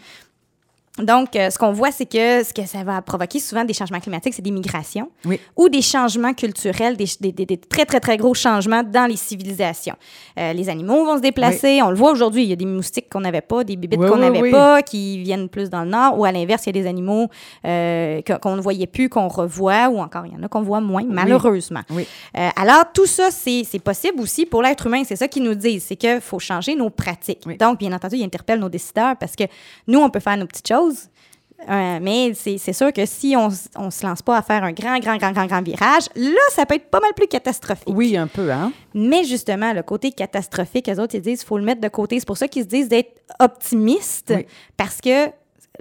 Donc, 1.03 1.35
euh, 1.35 1.51
ce 1.51 1.59
qu'on 1.59 1.73
voit, 1.73 1.91
c'est 1.91 2.07
que 2.07 2.45
ce 2.45 2.53
que 2.55 2.65
ça 2.67 2.85
va 2.85 3.03
provoquer 3.03 3.41
souvent 3.41 3.65
des 3.65 3.73
changements 3.75 3.99
climatiques, 3.99 4.33
c'est 4.33 4.43
des 4.43 4.53
migrations 4.53 5.11
Oui. 5.25 5.41
ou 5.57 5.69
des 5.69 5.83
changements 5.83 6.33
culturels, 6.35 6.97
des, 6.97 7.07
des- 7.21 7.33
des- 7.33 7.47
des 7.47 7.57
très, 7.57 7.85
très, 7.85 7.99
très 7.99 8.17
gros 8.17 8.33
changements 8.33 8.85
dans 8.85 9.07
les 9.11 9.17
civilisations. 9.17 9.97
Euh, 10.39 10.53
les 10.53 10.69
animaux 10.69 11.05
vont 11.05 11.17
se 11.17 11.21
déplacer. 11.23 11.83
On 11.83 11.91
le 11.91 11.97
voit 11.97 12.13
aujourd'hui, 12.13 12.45
il 12.45 12.49
y 12.49 12.53
a 12.53 12.57
des 12.57 12.65
moustiques 12.65 13.09
qu'on 13.11 13.23
n'avait 13.23 13.41
pas, 13.41 13.65
des 13.65 13.75
bibites 13.75 13.99
Oui, 13.99 14.09
qu'on 14.09 14.19
n'avait 14.19 14.53
pas, 14.53 14.83
qui 14.83 15.19
viennent 15.21 15.49
plus 15.49 15.69
dans 15.69 15.83
le 15.83 15.91
nord, 15.91 16.17
ou 16.17 16.25
à 16.25 16.31
l'inverse, 16.31 16.63
il 16.67 16.77
y 16.77 16.79
a 16.79 16.83
des 16.83 16.89
animaux 16.89 17.29
euh, 17.67 18.21
qu'on 18.41 18.55
ne 18.55 18.61
voyait 18.61 18.87
plus, 18.87 19.09
qu'on 19.09 19.27
revoit, 19.27 19.89
ou 19.89 19.99
encore, 19.99 20.27
il 20.27 20.33
y 20.33 20.37
en 20.37 20.45
a 20.45 20.49
qu'on 20.49 20.63
voit 20.63 20.81
moins, 20.81 21.03
malheureusement. 21.05 21.83
Oui. 21.91 22.07
Alors, 22.55 22.85
tout 22.95 23.07
ça, 23.07 23.31
c'est 23.33 23.65
possible 23.83 24.21
aussi 24.21 24.47
pour 24.47 24.63
l'être 24.63 24.87
humain. 24.87 25.03
C'est 25.05 25.17
ça 25.17 25.27
qu'ils 25.27 25.43
nous 25.43 25.55
disent, 25.57 25.87
c'est 25.89 25.97
qu'il 25.97 26.21
faut 26.21 26.39
changer 26.39 26.77
nos 26.77 26.91
pratiques. 26.91 27.43
Donc, 27.59 27.81
bien 27.81 27.93
entendu, 27.93 28.17
ils 28.17 28.25
interpellent 28.25 28.61
nos 28.61 28.69
décideurs 28.69 29.17
parce 29.19 29.35
que 29.35 29.45
nous, 29.89 29.99
on 29.99 30.09
peut 30.09 30.21
faire 30.21 30.37
nos 30.37 30.47
petites 30.47 30.69
choses, 30.69 30.84
euh, 30.91 31.99
mais 32.03 32.33
c'est 32.35 32.73
sûr 32.73 32.93
que 32.93 33.07
si 33.07 33.35
on 33.37 33.49
on 33.77 33.91
se 33.91 34.05
lance 34.07 34.21
pas 34.23 34.37
à 34.37 34.43
faire 34.43 34.65
un 34.65 34.73
grand, 34.73 34.99
grand, 34.99 35.17
grand, 35.17 35.33
grand, 35.33 35.47
grand 35.47 35.63
virage, 35.63 36.05
là, 36.15 36.41
ça 36.51 36.67
peut 36.67 36.75
être 36.75 36.91
pas 36.91 37.01
mal 37.01 37.13
plus 37.15 37.27
catastrophique. 37.29 37.89
Oui, 37.89 38.17
un 38.17 38.27
peu, 38.27 38.51
hein? 38.53 38.73
Mais 38.95 39.25
justement, 39.25 39.73
le 39.73 39.83
côté 39.83 40.13
catastrophique, 40.13 40.87
les 40.87 40.99
autres, 40.99 41.15
ils 41.15 41.23
disent 41.23 41.41
qu'il 41.41 41.49
faut 41.49 41.59
le 41.59 41.65
mettre 41.65 41.81
de 41.81 41.89
côté. 41.89 42.19
C'est 42.19 42.27
pour 42.27 42.37
ça 42.37 42.49
qu'ils 42.49 42.65
se 42.65 42.69
disent 42.69 42.89
d'être 42.89 43.23
optimistes, 43.41 44.33
Oui. 44.37 44.47
parce 44.77 45.01
que 45.01 45.29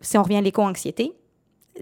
si 0.02 0.18
on 0.18 0.24
revient 0.24 0.38
à 0.38 0.42
l'éco-anxiété, 0.42 1.14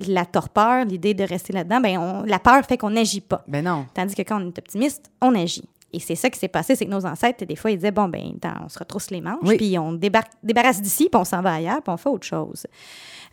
la 0.07 0.25
torpeur, 0.25 0.85
l'idée 0.85 1.13
de 1.13 1.23
rester 1.23 1.51
là-dedans, 1.53 1.81
ben 1.81 2.23
la 2.25 2.39
peur 2.39 2.63
fait 2.65 2.77
qu'on 2.77 2.91
n'agit 2.91 3.19
pas. 3.21 3.43
Ben 3.47 3.63
non. 3.65 3.85
Tandis 3.93 4.15
que 4.15 4.21
quand 4.21 4.41
on 4.41 4.47
est 4.47 4.57
optimiste, 4.57 5.11
on 5.21 5.35
agit. 5.35 5.67
Et 5.93 5.99
c'est 5.99 6.15
ça 6.15 6.29
qui 6.29 6.39
s'est 6.39 6.47
passé, 6.47 6.75
c'est 6.75 6.85
que 6.85 6.91
nos 6.91 7.05
ancêtres, 7.05 7.43
des 7.45 7.55
fois, 7.55 7.71
ils 7.71 7.77
disaient, 7.77 7.91
bon, 7.91 8.07
ben, 8.07 8.33
on 8.63 8.69
se 8.69 8.79
retrousse 8.79 9.11
les 9.11 9.19
manches, 9.21 9.39
Oui. 9.43 9.57
puis 9.57 9.77
on 9.77 9.91
débarque, 9.93 10.31
débarrasse 10.41 10.81
d'ici, 10.81 11.09
puis 11.11 11.19
on 11.19 11.25
s'en 11.25 11.41
va 11.41 11.55
ailleurs, 11.55 11.81
puis 11.81 11.91
on 11.93 11.97
fait 11.97 12.09
autre 12.09 12.25
chose. 12.25 12.65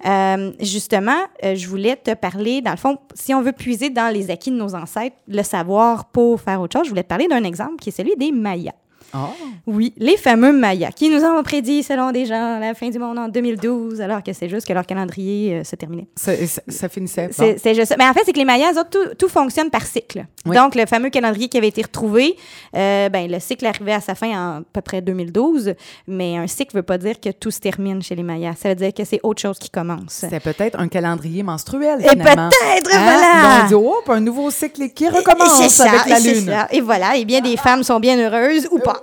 Euh, 0.07 0.53
justement, 0.61 1.19
euh, 1.45 1.55
je 1.55 1.69
voulais 1.69 1.97
te 1.97 2.15
parler, 2.15 2.61
dans 2.61 2.71
le 2.73 2.77
fond, 2.77 2.99
si 3.15 3.35
on 3.35 3.43
veut 3.43 3.53
puiser 3.53 3.91
dans 3.91 4.13
les 4.13 4.31
acquis 4.31 4.51
de 4.51 4.57
nos 4.57 4.75
ancêtres, 4.75 5.17
le 5.27 5.43
savoir 5.43 6.07
pour 6.07 6.41
faire 6.41 6.61
autre 6.61 6.77
chose, 6.79 6.85
je 6.87 6.91
voulais 6.91 7.03
te 7.03 7.09
parler 7.09 7.29
d'un 7.29 7.45
exemple 7.45 7.77
qui 7.77 7.89
est 7.91 7.93
celui 7.93 8.15
des 8.17 8.33
Mayas. 8.33 8.73
Oh. 9.15 9.19
Oui, 9.67 9.95
les 9.97 10.17
fameux 10.17 10.53
Mayas, 10.53 10.93
qui 10.93 11.09
nous 11.09 11.23
ont 11.25 11.43
prédit, 11.43 11.83
selon 11.83 12.11
des 12.13 12.27
gens, 12.27 12.59
la 12.59 12.75
fin 12.75 12.89
du 12.91 12.99
monde 12.99 13.19
en 13.19 13.29
2012, 13.29 14.01
alors 14.01 14.23
que 14.23 14.33
c'est 14.33 14.49
juste 14.49 14.67
que 14.67 14.73
leur 14.73 14.85
calendrier 14.87 15.55
euh, 15.55 15.65
se 15.65 15.77
terminait. 15.77 16.07
Ça, 16.17 16.33
ça, 16.47 16.61
ça 16.69 16.89
finissait. 16.89 17.29
C'est 17.33 17.53
bon. 17.55 17.59
c'est 17.63 17.75
juste 17.75 17.89
ça. 17.89 17.97
Mais 17.99 18.05
en 18.07 18.13
fait, 18.13 18.21
c'est 18.27 18.33
que 18.33 18.39
les 18.39 18.45
Mayas, 18.45 18.73
autres, 18.73 18.91
tout, 18.91 19.15
tout 19.19 19.29
fonctionne 19.29 19.71
par 19.71 19.87
cycle. 19.87 20.27
Oui. 20.47 20.57
Donc, 20.57 20.75
le 20.75 20.85
fameux 20.87 21.11
calendrier 21.11 21.49
qui 21.49 21.57
avait 21.57 21.69
été 21.69 21.83
retrouvé, 21.83 22.37
euh, 22.77 23.09
ben, 23.09 23.31
le 23.31 23.41
cycle 23.41 23.65
arrivait 23.67 23.93
à 23.95 24.01
sa 24.01 24.15
fin 24.15 24.29
en 24.29 24.59
à 24.59 24.63
peu 24.73 24.81
près 24.83 25.01
2012. 25.01 25.75
Mais 26.07 26.37
un 26.37 26.47
cycle 26.47 26.77
ne 26.77 26.81
veut 26.81 26.87
pas 26.87 26.99
dire 26.99 27.19
que 27.21 27.31
tout 27.31 27.51
se 27.51 27.61
termine 27.61 28.03
chez 28.03 28.15
les 28.15 28.23
Mayas. 28.23 28.55
Ça 28.61 28.69
veut 28.71 28.75
dire 28.75 28.93
que 28.93 29.05
c'est 29.05 29.21
autre 29.23 29.41
chose 29.41 29.59
qui 29.59 29.71
commence. 29.71 29.99
C'était 30.09 30.41
peut-être 30.41 30.79
un 30.79 30.89
calendrier 30.89 31.43
menstruel, 31.43 32.01
Et 32.05 32.09
finalement. 32.11 32.51
peut-être, 32.51 32.91
Hein? 32.95 33.03
voilà! 33.03 33.67
Ils 33.69 33.75
ont 33.75 33.81
dit, 33.81 33.87
hop, 33.89 34.09
un 34.11 34.21
nouveau 34.21 34.51
cycle 34.51 34.89
qui 34.91 35.09
recommence 35.09 35.59
C'est 35.63 35.69
ça, 35.69 35.89
avec 35.91 36.07
la 36.07 36.17
c'est 36.17 36.35
Lune. 36.35 36.47
ça. 36.47 36.69
Et 36.73 36.81
voilà. 36.81 37.17
Et 37.17 37.25
bien, 37.25 37.41
des 37.41 37.57
femmes 37.57 37.83
sont 37.83 38.01
bien 38.01 38.17
heureuses 38.19 38.69
ou 38.71 38.79
pas. 38.79 38.98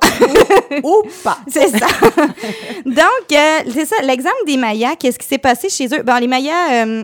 Ou 0.83 1.03
pas. 1.23 1.37
C'est 1.47 1.69
ça. 1.69 1.87
Donc, 2.85 3.31
euh, 3.31 3.59
c'est 3.73 3.85
ça. 3.85 3.95
L'exemple 4.03 4.35
des 4.45 4.57
Mayas, 4.57 4.95
qu'est-ce 4.97 5.17
qui 5.19 5.27
s'est 5.27 5.37
passé 5.37 5.69
chez 5.69 5.85
eux? 5.87 6.03
Bon, 6.03 6.15
les 6.19 6.27
Mayas. 6.27 6.85
euh, 6.85 7.03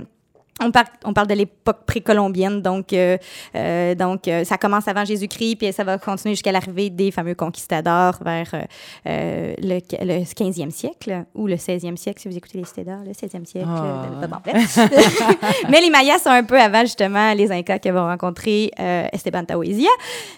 on 0.62 0.72
parle, 0.72 0.86
on 1.06 1.14
parle 1.14 1.28
de 1.28 1.34
l'époque 1.34 1.86
précolombienne, 1.86 2.62
donc, 2.62 2.94
euh, 2.94 3.18
euh, 3.56 3.96
donc 3.96 4.28
euh, 4.28 4.44
ça 4.44 4.58
commence 4.58 4.88
avant 4.88 5.04
Jésus-Christ, 5.06 5.56
puis 5.58 5.74
ça 5.74 5.84
va 5.84 5.98
continuer 5.98 6.34
jusqu'à 6.36 6.52
l'arrivée 6.52 6.90
des 6.90 7.12
fameux 7.12 7.36
conquistadors 7.36 8.20
vers 8.24 8.50
euh, 8.54 8.62
euh, 9.08 9.54
le, 9.62 9.80
le 10.06 10.24
15e 10.24 10.70
siècle, 10.72 11.26
ou 11.36 11.48
le 11.48 11.56
16e 11.56 11.96
siècle, 11.98 12.22
si 12.22 12.28
vous 12.30 12.38
écoutez 12.38 12.58
les 12.58 12.66
cités 12.66 12.84
d'or, 12.84 13.00
le 13.06 13.12
16e 13.12 13.46
siècle. 13.46 13.68
Euh, 13.70 14.28
bon. 14.28 14.38
Mais 15.70 15.82
les 15.82 15.90
Mayas 15.90 16.20
sont 16.20 16.30
un 16.30 16.44
peu 16.44 16.60
avant, 16.60 16.82
justement, 16.82 17.34
les 17.34 17.52
Incas 17.52 17.80
qui 17.80 17.90
vont 17.90 18.06
rencontrer 18.06 18.72
Esteban 19.12 19.46
Tahuizia. 19.46 19.90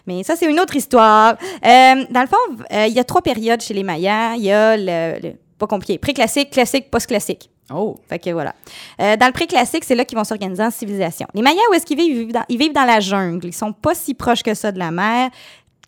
Mais 0.08 0.24
ça, 0.24 0.36
c'est 0.36 0.50
une 0.50 0.60
autre 0.60 0.76
histoire. 0.76 1.36
Dans 1.64 2.22
le 2.22 2.28
fond, 2.28 2.64
il 2.72 2.94
y 2.94 3.00
a 3.00 3.04
trois 3.04 3.22
périodes 3.22 3.62
chez 3.62 3.74
les 3.74 3.84
Mayas. 3.84 4.36
Il 4.36 4.44
y 4.44 4.52
a 4.52 4.78
le, 4.78 5.20
le- 5.22 5.34
pas 5.58 5.68
compliqué, 5.68 5.98
pré-classique, 5.98 6.50
classique, 6.52 6.90
post-classique. 6.92 7.50
Oh. 7.74 7.96
Fait 8.10 8.20
que 8.20 8.30
voilà. 8.32 8.54
Euh, 9.02 9.16
dans 9.16 9.28
le 9.28 9.32
pré-classique, 9.32 9.84
c'est 9.86 9.96
là 9.96 10.04
qu'ils 10.06 10.18
vont 10.18 10.24
s'organiser 10.26 10.64
en 10.64 10.70
civilisation. 10.72 11.28
Les 11.34 11.42
Mayas, 11.42 11.62
où 11.72 11.74
est-ce 11.74 11.86
qu'ils 11.86 11.98
vivent? 11.98 12.12
Ils 12.14 12.20
vivent 12.20 12.34
dans, 12.34 12.44
ils 12.50 12.58
vivent 12.58 12.74
dans 12.74 12.84
la 12.86 13.00
jungle. 13.00 13.48
Ils 13.48 13.54
sont 13.54 13.72
pas 13.74 13.96
si 13.96 14.14
proches 14.14 14.44
que 14.44 14.54
ça 14.54 14.72
de 14.72 14.80
la 14.80 14.92
mer. 14.92 15.30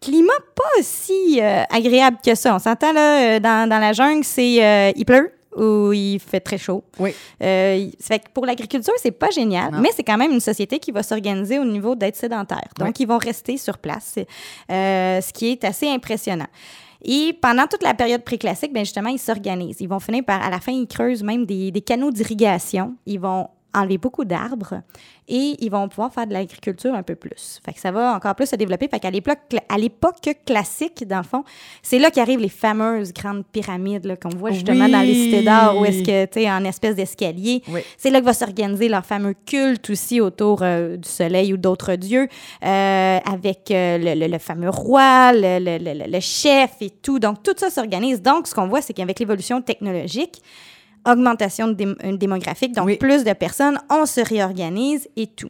Climat 0.01 0.33
pas 0.55 0.81
si 0.81 1.39
euh, 1.41 1.63
agréable 1.69 2.17
que 2.23 2.33
ça. 2.35 2.55
On 2.55 2.59
s'entend 2.59 2.93
là, 2.93 3.35
euh, 3.35 3.39
dans, 3.39 3.67
dans 3.69 3.79
la 3.79 3.91
jungle, 3.93 4.23
c'est 4.23 4.63
euh, 4.63 4.91
il 4.95 5.05
pleut 5.05 5.31
ou 5.57 5.93
il 5.93 6.19
fait 6.19 6.41
très 6.41 6.57
chaud. 6.57 6.83
Oui. 6.99 7.13
Euh, 7.41 7.87
fait 8.01 8.19
que 8.19 8.29
pour 8.33 8.45
l'agriculture, 8.45 8.93
c'est 9.01 9.11
pas 9.11 9.29
génial, 9.29 9.71
Non. 9.71 9.79
mais 9.79 9.89
c'est 9.95 10.03
quand 10.03 10.17
même 10.17 10.31
une 10.31 10.41
société 10.41 10.79
qui 10.79 10.91
va 10.91 11.01
s'organiser 11.01 11.59
au 11.59 11.63
niveau 11.65 11.95
d'être 11.95 12.17
sédentaire. 12.17 12.67
Donc, 12.77 12.89
Oui. 12.89 12.93
ils 12.99 13.07
vont 13.07 13.17
rester 13.17 13.55
sur 13.57 13.77
place, 13.77 14.15
euh, 14.69 15.21
ce 15.21 15.31
qui 15.31 15.51
est 15.51 15.63
assez 15.63 15.87
impressionnant. 15.89 16.47
Et 17.07 17.37
pendant 17.39 17.67
toute 17.67 17.83
la 17.83 17.93
période 17.93 18.23
préclassique, 18.23 18.73
ben 18.73 18.83
justement, 18.83 19.09
ils 19.09 19.19
s'organisent. 19.19 19.79
Ils 19.79 19.87
vont 19.87 19.99
finir 19.99 20.23
par, 20.25 20.41
à 20.41 20.49
la 20.49 20.59
fin, 20.59 20.71
ils 20.71 20.87
creusent 20.87 21.23
même 21.23 21.45
des, 21.45 21.71
des 21.71 21.81
canaux 21.81 22.09
d'irrigation. 22.09 22.95
Ils 23.05 23.19
vont 23.19 23.47
enlever 23.75 23.97
beaucoup 23.97 24.25
d'arbres 24.25 24.81
et 25.27 25.55
ils 25.59 25.69
vont 25.69 25.87
pouvoir 25.89 26.13
faire 26.13 26.27
de 26.27 26.33
l'agriculture 26.33 26.93
un 26.93 27.01
peu 27.03 27.15
plus. 27.15 27.59
Fait 27.65 27.73
que 27.73 27.79
ça 27.79 27.91
va 27.91 28.13
encore 28.15 28.35
plus 28.35 28.45
se 28.47 28.55
développer. 28.55 28.87
Fait 28.87 28.99
qu'à 28.99 29.09
l'époque, 29.09 29.39
à 29.69 29.77
l'époque 29.77 30.29
classique, 30.45 31.07
dans 31.07 31.17
le 31.17 31.23
fond, 31.23 31.43
c'est 31.81 31.97
là 31.99 32.11
qu'arrivent 32.11 32.39
les 32.39 32.49
fameuses 32.49 33.11
grandes 33.11 33.43
pyramides 33.45 34.05
là, 34.05 34.15
qu'on 34.17 34.29
voit 34.29 34.51
justement 34.51 34.87
dans 34.87 35.01
les 35.01 35.13
cités 35.15 35.41
d'or 35.43 35.79
où 35.79 35.85
est-ce 35.85 36.03
que, 36.03 36.25
tu 36.25 36.41
sais, 36.41 36.51
en 36.51 36.63
espèce 36.63 36.95
d'escalier. 36.95 37.63
Oui. 37.69 37.81
C'est 37.97 38.11
là 38.11 38.19
que 38.19 38.25
va 38.25 38.33
s'organiser 38.33 38.87
leur 38.87 39.05
fameux 39.05 39.33
culte 39.45 39.89
aussi 39.89 40.21
autour 40.21 40.59
euh, 40.61 40.97
du 40.97 41.09
soleil 41.09 41.53
ou 41.53 41.57
d'autres 41.57 41.95
dieux, 41.95 42.27
euh, 42.63 43.17
avec 43.25 43.71
euh, 43.71 43.97
le, 43.97 44.19
le- 44.19 44.27
le 44.31 44.37
fameux 44.39 44.69
roi, 44.69 45.31
le- 45.33 45.59
le 46.07 46.19
chef 46.19 46.71
et 46.81 46.91
tout. 46.91 47.17
Donc, 47.19 47.41
tout 47.41 47.53
ça 47.57 47.69
s'organise. 47.71 48.21
Donc, 48.21 48.47
ce 48.47 48.53
qu'on 48.53 48.67
voit, 48.67 48.81
c'est 48.81 48.93
qu'avec 48.93 49.19
l'évolution 49.19 49.61
technologique, 49.61 50.41
augmentation 51.05 51.67
démographique, 51.69 52.73
donc 52.73 52.85
Oui. 52.87 52.97
plus 52.97 53.23
de 53.23 53.33
personnes, 53.33 53.79
on 53.89 54.05
se 54.05 54.21
réorganise 54.21 55.07
et 55.15 55.27
tout. 55.27 55.49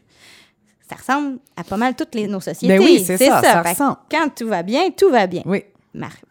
Ça 0.88 0.96
ressemble 0.96 1.40
à 1.56 1.64
pas 1.64 1.78
mal 1.78 1.96
toutes 1.96 2.14
les, 2.14 2.28
nos 2.28 2.40
sociétés. 2.40 2.78
Ben 2.78 2.84
oui, 2.84 3.04
c'est 3.04 3.18
ça, 3.18 3.42
ça 3.42 3.62
ressemble. 3.62 3.98
Quand 4.10 4.30
tout 4.36 4.48
va 4.48 4.62
bien, 4.62 4.92
tout 4.92 5.10
va 5.10 5.26
bien. 5.28 5.42
Oui. 5.46 5.64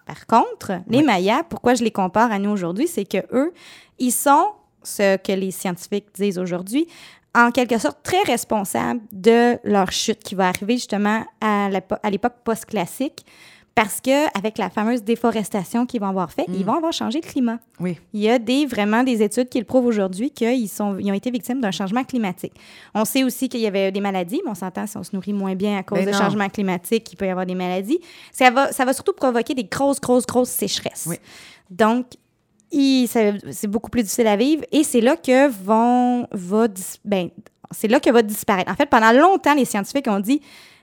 Par 0.06 0.26
contre, 0.26 0.72
les 0.88 0.98
Oui. 0.98 1.04
Mayas, 1.04 1.42
pourquoi 1.48 1.74
je 1.74 1.82
les 1.82 1.90
compare 1.90 2.30
à 2.30 2.38
nous 2.38 2.50
aujourd'hui, 2.50 2.86
c'est 2.86 3.04
que 3.06 3.18
eux, 3.32 3.52
ils 3.98 4.12
sont 4.12 4.48
ce 4.82 5.16
que 5.16 5.32
les 5.32 5.50
scientifiques 5.50 6.06
disent 6.14 6.38
aujourd'hui, 6.38 6.86
en 7.34 7.50
quelque 7.50 7.78
sorte 7.78 7.98
très 8.02 8.22
responsables 8.24 9.00
de 9.10 9.58
leur 9.64 9.90
chute 9.90 10.22
qui 10.22 10.34
va 10.34 10.48
arriver 10.48 10.74
justement 10.74 11.24
à 11.40 11.70
l'époque 12.10 12.34
post-classique. 12.44 13.24
Parce 13.74 14.00
que 14.00 14.26
avec 14.38 14.56
la 14.58 14.70
fameuse 14.70 15.02
déforestation 15.02 15.84
qu'ils 15.84 16.00
vont 16.00 16.06
avoir 16.08 16.30
fait, 16.30 16.46
Mm. 16.48 16.54
ils 16.54 16.64
vont 16.64 16.74
avoir 16.74 16.92
changé 16.92 17.20
le 17.20 17.28
climat. 17.28 17.58
Oui. 17.80 17.98
Il 18.12 18.20
y 18.20 18.30
a 18.30 18.38
des, 18.38 18.66
vraiment 18.66 19.02
des 19.02 19.20
études 19.22 19.48
qui 19.48 19.58
le 19.58 19.64
prouvent 19.64 19.86
aujourd'hui 19.86 20.30
qu'ils 20.30 20.68
sont, 20.68 20.96
ils 20.98 21.10
ont 21.10 21.14
été 21.14 21.30
victimes 21.32 21.60
d'un 21.60 21.72
changement 21.72 22.04
climatique. 22.04 22.52
On 22.94 23.04
sait 23.04 23.24
aussi 23.24 23.48
qu'il 23.48 23.60
y 23.60 23.66
avait 23.66 23.90
des 23.90 24.00
maladies, 24.00 24.40
mais 24.44 24.52
on 24.52 24.54
s'entend 24.54 24.86
si 24.86 24.96
on 24.96 25.02
se 25.02 25.10
nourrit 25.14 25.32
moins 25.32 25.56
bien 25.56 25.76
à 25.76 25.82
cause 25.82 25.98
Ben 26.04 26.10
non. 26.12 26.18
changement 26.18 26.48
climatique, 26.48 27.12
il 27.12 27.16
peut 27.16 27.26
y 27.26 27.30
avoir 27.30 27.46
des 27.46 27.56
maladies. 27.56 27.98
Ça 28.30 28.50
va, 28.50 28.70
ça 28.70 28.84
va 28.84 28.92
surtout 28.92 29.12
provoquer 29.12 29.54
des 29.54 29.64
grosses, 29.64 30.00
grosses, 30.00 30.26
grosses 30.26 30.50
sécheresses. 30.50 31.06
Oui. 31.08 31.16
Donc, 31.68 32.06
c'est 32.70 33.66
beaucoup 33.66 33.90
plus 33.90 34.02
difficile 34.02 34.26
à 34.26 34.36
vivre 34.36 34.64
et 34.72 34.82
c'est 34.84 35.00
là 35.00 35.16
que 35.16 35.48
vont 35.48 36.26
va 36.32 36.66
ben, 37.04 37.28
c'est 37.70 37.88
là 37.88 38.00
que 38.00 38.10
va 38.10 38.22
disparaître. 38.22 38.70
En 38.70 38.74
fait, 38.74 38.86
pendant 38.86 39.12
longtemps, 39.12 39.54
les 39.54 39.64
scientifiques 39.64 40.06
ont 40.08 40.20
dit 40.20 40.40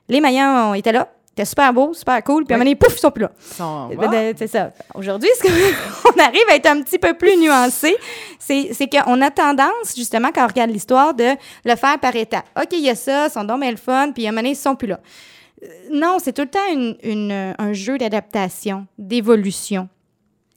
les 0.09 0.19
Mayas 0.19 0.75
été 0.75 0.91
là, 0.91 1.09
c'était 1.33 1.45
super 1.45 1.73
beau, 1.73 1.93
super 1.93 2.21
cool, 2.23 2.43
puis 2.45 2.53
à 2.53 2.55
un 2.55 2.59
moment 2.59 2.65
donné, 2.69 2.75
pouf, 2.75 2.93
ils 2.95 2.99
sont 2.99 3.09
plus 3.11 3.21
là. 3.23 3.31
Sont- 3.39 3.87
Ben, 3.95 4.33
C'est 4.37 4.47
ça. 4.47 4.71
Aujourd'hui, 4.93 5.29
ce 5.37 5.43
qu'on- 5.43 6.11
on 6.15 6.21
arrive 6.23 6.43
à 6.49 6.55
être 6.55 6.65
un 6.67 6.81
petit 6.81 6.99
peu 6.99 7.13
plus 7.13 7.37
nuancé. 7.37 7.95
C'est 8.37 8.69
c'est 8.73 8.87
qu'on 8.87 9.21
a 9.21 9.31
tendance, 9.31 9.95
justement, 9.95 10.29
quand 10.33 10.43
on 10.43 10.47
regarde 10.47 10.71
l'histoire, 10.71 11.13
de 11.13 11.29
le 11.65 11.75
faire 11.75 11.97
par 11.99 12.15
étapes. 12.15 12.45
OK, 12.57 12.67
il 12.73 12.81
y 12.81 12.89
a 12.89 12.95
ça, 12.95 13.27
ils 13.27 13.31
sont 13.31 13.43
donc 13.45 13.61
bien 13.61 13.71
le 13.71 13.77
fun, 13.77 14.11
puis 14.13 14.25
à 14.25 14.29
un 14.29 14.31
moment 14.31 14.41
donné, 14.41 14.51
ils 14.51 14.55
sont 14.55 14.75
plus 14.75 14.87
là. 14.89 14.99
Euh, 15.63 15.67
Non, 15.91 16.17
c'est 16.21 16.33
tout 16.33 16.41
le 16.41 16.49
temps 16.49 16.59
une- 16.73 16.97
une- 17.03 17.55
un 17.57 17.71
jeu 17.73 17.97
d'adaptation, 17.97 18.85
d'évolution 18.97 19.87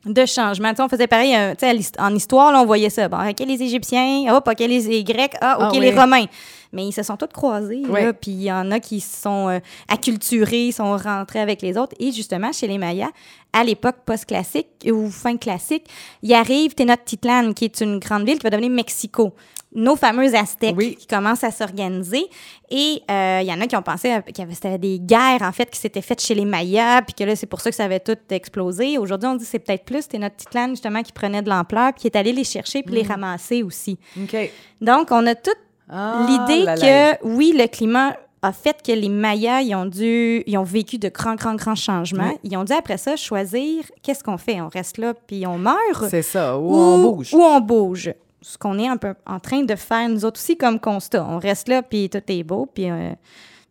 de 0.07 0.26
changement. 0.26 0.71
Tu 0.71 0.76
sais, 0.76 0.83
on 0.83 0.88
faisait 0.88 1.07
pareil 1.07 1.35
euh, 1.35 1.54
tu 1.59 1.66
sais, 1.66 1.93
en 1.99 2.14
histoire, 2.14 2.52
là, 2.52 2.61
on 2.61 2.66
voyait 2.66 2.90
ça. 2.90 3.09
Bon, 3.09 3.19
OK, 3.26 3.38
les 3.40 3.62
Égyptiens, 3.62 4.35
hop, 4.35 4.47
OK, 4.47 4.59
les, 4.59 5.02
Grecs, 5.04 5.35
ah, 5.40 5.57
OK, 5.69 5.75
Ah, 5.76 5.81
les. 5.81 5.93
Romains. 5.99 6.26
Mais 6.75 6.87
ils 6.88 6.93
se 6.93 7.02
sont 7.02 7.16
tous 7.16 7.28
croisés, 7.28 7.83
puis 8.21 8.33
il 8.33 8.43
y 8.43 8.52
en 8.52 8.71
a 8.71 8.81
qui 8.81 9.00
sont 9.00 9.49
euh, 9.49 9.61
acculturés, 9.88 10.73
sont 10.73 10.97
rentrés 10.97 11.40
avec 11.40 11.62
les 11.62 11.78
autres. 11.78 11.95
Et 11.99 12.12
justement, 12.12 12.52
chez 12.52 12.66
les 12.66 12.78
Mayas, 12.78 13.11
à 13.52 13.62
l'époque 13.64 13.97
post-classique 14.04 14.69
ou 14.87 15.09
fin 15.11 15.37
classique, 15.37 15.87
il 16.23 16.35
arrive 16.35 16.75
Tenochtitlan, 16.75 17.52
qui 17.52 17.66
est 17.66 17.81
une 17.81 17.99
grande 18.00 18.26
ville 18.26 18.38
qui 18.38 18.43
va 18.45 18.50
devenir 18.50 18.71
Mexico. 18.71 19.33
Nos 19.76 19.97
fameux 19.97 20.33
Aztèques 20.37 20.76
Oui. 20.76 20.95
qui 20.95 21.07
commencent 21.09 21.43
à 21.43 21.50
s'organiser. 21.50 22.25
Et 22.71 23.02
euh, 23.11 23.40
il 23.43 23.49
y 23.49 23.52
en 23.52 23.61
a 23.61 23.66
qui 23.66 23.75
ont 23.75 23.83
pensé 23.83 24.21
qu'il 24.33 24.45
y 24.45 24.62
avait 24.64 24.78
des 24.78 25.00
guerres, 25.00 25.43
en 25.43 25.50
fait, 25.50 25.69
qui 25.69 25.81
s'étaient 25.81 26.00
faites 26.00 26.23
chez 26.23 26.35
les 26.37 26.45
Mayas, 26.45 27.02
puis 27.02 27.14
que 27.14 27.25
là, 27.25 27.35
c'est 27.35 27.47
pour 27.47 27.61
ça 27.61 27.71
que 27.71 27.76
ça 27.76 27.85
avait 27.85 27.99
tout 27.99 28.16
explosé. 28.31 28.99
Aujourd'hui, 28.99 29.28
on 29.28 29.35
dit 29.35 29.45
que 29.45 29.50
c'est 29.50 29.59
peut-être 29.59 29.85
plus 29.85 30.07
Tenochtitlan, 30.07 30.71
justement, 30.71 31.02
qui 31.02 31.11
prenait 31.12 31.43
de 31.43 31.49
l'ampleur, 31.49 31.93
puis 31.93 32.02
qui 32.02 32.07
est 32.07 32.16
allé 32.16 32.33
les 32.33 32.45
chercher, 32.45 32.85
puis 32.85 32.95
les 32.95 33.02
ramasser 33.02 33.64
aussi. 33.64 33.99
OK. 34.16 34.37
Donc, 34.81 35.09
on 35.11 35.26
a 35.26 35.35
toute 35.35 35.59
Ah, 35.96 36.26
l'idée 36.28 36.64
que, 36.64 37.24
oui, 37.26 37.54
le 37.56 37.66
climat 37.68 38.16
a 38.42 38.52
fait 38.52 38.76
que 38.84 38.92
les 38.92 39.08
Mayas, 39.08 39.62
ils 39.62 39.74
ont 39.74 39.86
dû, 39.86 40.42
ils 40.46 40.58
ont 40.58 40.64
vécu 40.64 40.98
de 40.98 41.08
grands, 41.08 41.34
grands, 41.36 41.54
grands 41.54 41.74
changements. 41.74 42.28
Oui. 42.28 42.38
Ils 42.50 42.56
ont 42.56 42.64
dû, 42.64 42.72
après 42.72 42.98
ça, 42.98 43.16
choisir 43.16 43.84
qu'est-ce 44.02 44.22
qu'on 44.24 44.36
fait. 44.36 44.60
On 44.60 44.68
reste 44.68 44.98
là, 44.98 45.14
puis 45.14 45.46
on 45.46 45.56
meurt 45.56 46.08
C'est 46.10 46.22
ça, 46.22 46.58
où 46.58 46.74
on 46.74 46.98
bouge. 47.12 47.32
ou 47.32 47.40
on 47.40 47.60
bouge. 47.60 48.12
Ce 48.42 48.58
qu'on 48.58 48.78
est 48.78 48.88
un 48.88 48.98
peu 48.98 49.14
en 49.26 49.40
train 49.40 49.62
de 49.62 49.74
faire, 49.76 50.06
nous 50.10 50.24
autres 50.26 50.38
aussi, 50.38 50.58
comme 50.58 50.78
constat. 50.78 51.24
On 51.26 51.38
reste 51.38 51.68
là, 51.68 51.82
puis 51.82 52.10
tout 52.10 52.20
est 52.28 52.42
beau, 52.42 52.66
puis, 52.74 52.90
euh, 52.90 53.12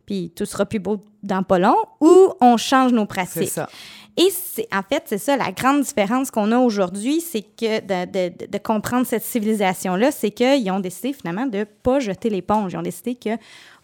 puis 0.06 0.32
tout 0.34 0.44
sera 0.46 0.66
plus 0.66 0.80
beau 0.80 0.98
dans 1.22 1.44
pas 1.44 1.60
long, 1.60 1.76
ou 2.00 2.32
on 2.40 2.56
change 2.56 2.90
nos 2.92 3.02
C'est 3.02 3.06
pratiques. 3.06 3.48
ça. 3.50 3.68
Et 4.16 4.28
en 4.72 4.82
fait, 4.88 5.02
c'est 5.06 5.18
ça, 5.18 5.36
la 5.36 5.50
grande 5.50 5.80
différence 5.82 6.30
qu'on 6.30 6.52
a 6.52 6.58
aujourd'hui, 6.58 7.20
c'est 7.20 7.42
que 7.42 7.80
de, 7.80 8.04
de- 8.06 8.36
de- 8.38 8.46
de 8.50 8.58
comprendre 8.58 9.04
cette 9.06 9.24
civilisation-là, 9.24 10.12
c'est 10.12 10.30
qu'ils 10.30 10.70
ont 10.70 10.78
décidé 10.78 11.12
finalement 11.12 11.46
de 11.46 11.58
ne 11.58 11.64
pas 11.64 11.98
jeter 11.98 12.30
l'éponge. 12.30 12.72
Ils 12.72 12.76
ont 12.76 12.82
décidé 12.82 13.16
que 13.16 13.30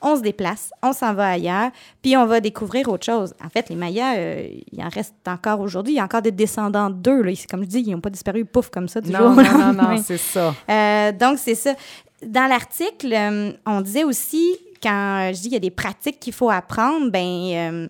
on 0.00 0.14
se 0.16 0.22
déplace, 0.22 0.70
on 0.82 0.92
s'en 0.92 1.14
va 1.14 1.30
ailleurs, 1.30 1.70
puis 2.00 2.16
on 2.16 2.26
va 2.26 2.40
découvrir 2.40 2.88
autre 2.88 3.04
chose. 3.04 3.34
En 3.44 3.48
fait, 3.48 3.68
les 3.68 3.74
Mayas, 3.74 4.14
euh, 4.16 4.48
il 4.72 4.82
en 4.82 4.88
reste 4.88 5.14
encore 5.26 5.60
aujourd'hui. 5.60 5.94
Il 5.94 5.96
y 5.96 6.00
a 6.00 6.04
encore 6.04 6.22
des 6.22 6.30
descendants 6.30 6.90
d'eux. 6.90 7.22
Là. 7.22 7.32
Comme 7.50 7.62
je 7.64 7.68
dis, 7.68 7.80
ils 7.80 7.90
n'ont 7.90 8.00
pas 8.00 8.08
disparu 8.10 8.44
pouf 8.44 8.70
comme 8.70 8.88
ça 8.88 9.00
du 9.00 9.10
jour 9.10 9.18
Non, 9.20 9.32
au 9.32 9.34
non, 9.34 9.42
non, 9.42 9.58
non, 9.58 9.66
lendemain. 9.82 9.96
c'est 10.02 10.16
ça. 10.16 10.54
Euh, 10.70 11.12
donc, 11.12 11.38
c'est 11.38 11.56
ça. 11.56 11.74
Dans 12.24 12.46
l'article, 12.48 13.12
euh, 13.12 13.52
on 13.66 13.80
disait 13.80 14.04
aussi, 14.04 14.56
quand 14.82 15.28
euh, 15.28 15.32
je 15.32 15.38
dis 15.38 15.42
qu'il 15.42 15.52
y 15.52 15.56
a 15.56 15.60
des 15.60 15.70
pratiques 15.70 16.20
qu'il 16.20 16.32
faut 16.32 16.50
apprendre, 16.50 17.10
ben 17.10 17.88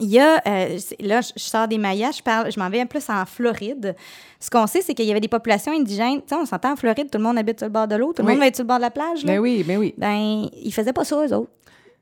il 0.00 0.08
y 0.08 0.18
a, 0.18 0.40
euh, 0.46 0.78
là, 1.00 1.20
je 1.20 1.32
je 1.36 1.42
sors 1.42 1.66
des 1.68 1.78
Mayas, 1.78 2.12
je, 2.18 2.22
parle, 2.22 2.50
je 2.52 2.58
m'en 2.58 2.68
vais 2.70 2.84
plus 2.86 3.08
en 3.08 3.24
Floride. 3.26 3.94
Ce 4.40 4.48
qu'on 4.50 4.66
sait, 4.66 4.80
c'est 4.82 4.94
qu'il 4.94 5.06
y 5.06 5.10
avait 5.10 5.20
des 5.20 5.28
populations 5.28 5.72
indigènes. 5.72 6.20
Tu 6.22 6.28
sais, 6.28 6.34
on 6.36 6.46
s'entend 6.46 6.72
en 6.72 6.76
Floride, 6.76 7.10
tout 7.10 7.18
le 7.18 7.24
monde 7.24 7.38
habite 7.38 7.58
sur 7.58 7.66
le 7.66 7.72
bord 7.72 7.88
de 7.88 7.96
l'eau, 7.96 8.12
tout 8.12 8.22
le 8.22 8.26
Oui. 8.28 8.32
monde 8.34 8.40
va 8.40 8.46
être 8.46 8.56
sur 8.56 8.64
le 8.64 8.68
bord 8.68 8.76
de 8.78 8.82
la 8.82 8.90
plage. 8.90 9.24
Là. 9.24 9.32
Mais 9.32 9.38
oui, 9.38 9.64
mais 9.66 9.76
oui. 9.76 9.94
Ben, 9.98 10.48
ils 10.62 10.72
faisaient 10.72 10.92
pas 10.92 11.04
ça, 11.04 11.16
eux 11.26 11.34
autres. 11.34 11.50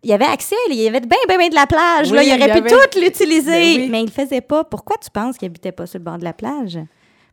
Il 0.03 0.11
y 0.11 0.13
avait 0.13 0.27
accès, 0.27 0.55
il 0.69 0.77
y 0.77 0.87
avait 0.87 1.01
bien, 1.01 1.17
bien, 1.27 1.39
bien 1.39 1.49
de 1.49 1.55
la 1.55 1.67
plage. 1.67 2.13
là. 2.13 2.21
Oui, 2.21 2.27
Il 2.27 2.31
aurait 2.35 2.39
il 2.39 2.57
y 2.59 2.61
pu 2.63 2.75
avait- 2.75 2.89
tout 2.91 3.01
l'utiliser, 3.01 3.51
Ben 3.51 3.63
oui. 3.83 3.89
mais 3.91 4.03
ils 4.03 4.07
le 4.07 4.13
faisaient 4.13 4.41
pas. 4.43 4.63
Pourquoi 4.63 4.97
tu 5.03 5.11
penses 5.11 5.37
qu'ils 5.39 5.47
habitaient 5.47 5.73
pas 5.73 5.87
sur 5.87 5.99
le 5.99 6.05
bord 6.05 6.19
de 6.19 6.25
la 6.25 6.33
plage? 6.35 6.79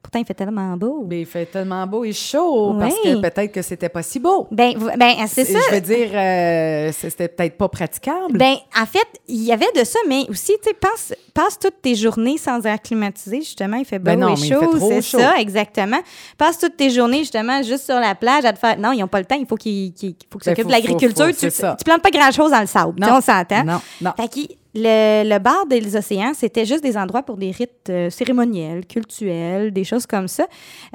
Pourtant, 0.03 0.19
il 0.19 0.25
fait 0.25 0.33
tellement 0.33 0.75
beau. 0.75 1.05
Mais 1.07 1.21
il 1.21 1.25
fait 1.25 1.45
tellement 1.45 1.87
beau 1.87 2.03
et 2.03 2.11
chaud 2.11 2.75
parce 2.77 2.93
que 2.95 3.21
peut-être 3.21 3.53
que 3.53 3.61
c'était 3.61 3.87
pas 3.87 4.03
si 4.03 4.19
beau. 4.19 4.47
Ben, 4.51 4.73
ben 4.97 5.13
c'est 5.27 5.45
ça. 5.45 5.57
Je 5.69 5.75
veux 5.75 5.81
dire, 5.81 6.09
euh, 6.13 6.91
c'était 6.91 7.29
peut-être 7.29 7.57
pas 7.57 7.69
praticable. 7.69 8.37
Ben, 8.37 8.55
en 8.79 8.85
fait, 8.85 9.07
il 9.29 9.43
y 9.43 9.53
avait 9.53 9.71
de 9.75 9.83
ça, 9.85 9.97
mais 10.09 10.25
aussi, 10.29 10.51
tu 10.61 10.69
sais, 10.69 10.73
passe, 10.73 11.15
passe 11.33 11.57
toutes 11.57 11.81
tes 11.81 11.95
journées 11.95 12.37
sans 12.37 12.61
air 12.65 12.81
climatisé, 12.81 13.37
justement, 13.37 13.77
il 13.77 13.85
fait 13.85 13.97
beau 13.97 14.05
Ben 14.11 14.19
non, 14.19 14.35
et 14.35 14.39
mais 14.39 14.49
chaud, 14.49 14.77
c'est 14.77 15.01
ça, 15.01 15.39
exactement. 15.39 15.99
Passe 16.37 16.59
toutes 16.59 16.75
tes 16.75 16.89
journées, 16.89 17.19
justement, 17.19 17.63
juste 17.63 17.85
sur 17.85 17.99
la 17.99 18.13
plage 18.13 18.43
à 18.43 18.51
te 18.51 18.59
faire... 18.59 18.77
Non, 18.77 18.91
ils 18.91 18.99
n'ont 18.99 19.07
pas 19.07 19.19
le 19.19 19.25
temps, 19.25 19.37
il 19.39 19.47
faut 19.47 19.55
qu'ils 19.55 19.93
faut 20.29 20.37
qu'ils 20.37 20.51
Ben, 20.51 20.51
s'occupent 20.51 20.67
de 20.67 20.71
l'agriculture. 20.71 21.27
Tu, 21.27 21.49
tu 21.49 21.83
plantes 21.85 22.01
pas 22.01 22.11
grand-chose 22.11 22.51
dans 22.51 22.61
le 22.61 22.67
sable, 22.67 22.99
Non. 22.99 23.07
on 23.17 23.21
s'entend. 23.21 23.63
Non, 23.63 23.81
non. 24.01 24.11
Fait 24.17 24.49
le, 24.75 25.23
le 25.29 25.39
bar 25.39 25.65
des 25.67 25.95
océans, 25.95 26.33
c'était 26.33 26.65
juste 26.65 26.83
des 26.83 26.97
endroits 26.97 27.23
pour 27.23 27.37
des 27.37 27.51
rites 27.51 27.89
euh, 27.89 28.09
cérémoniels, 28.09 28.85
cultuels, 28.85 29.71
des 29.71 29.83
choses 29.83 30.05
comme 30.07 30.27
ça. 30.27 30.47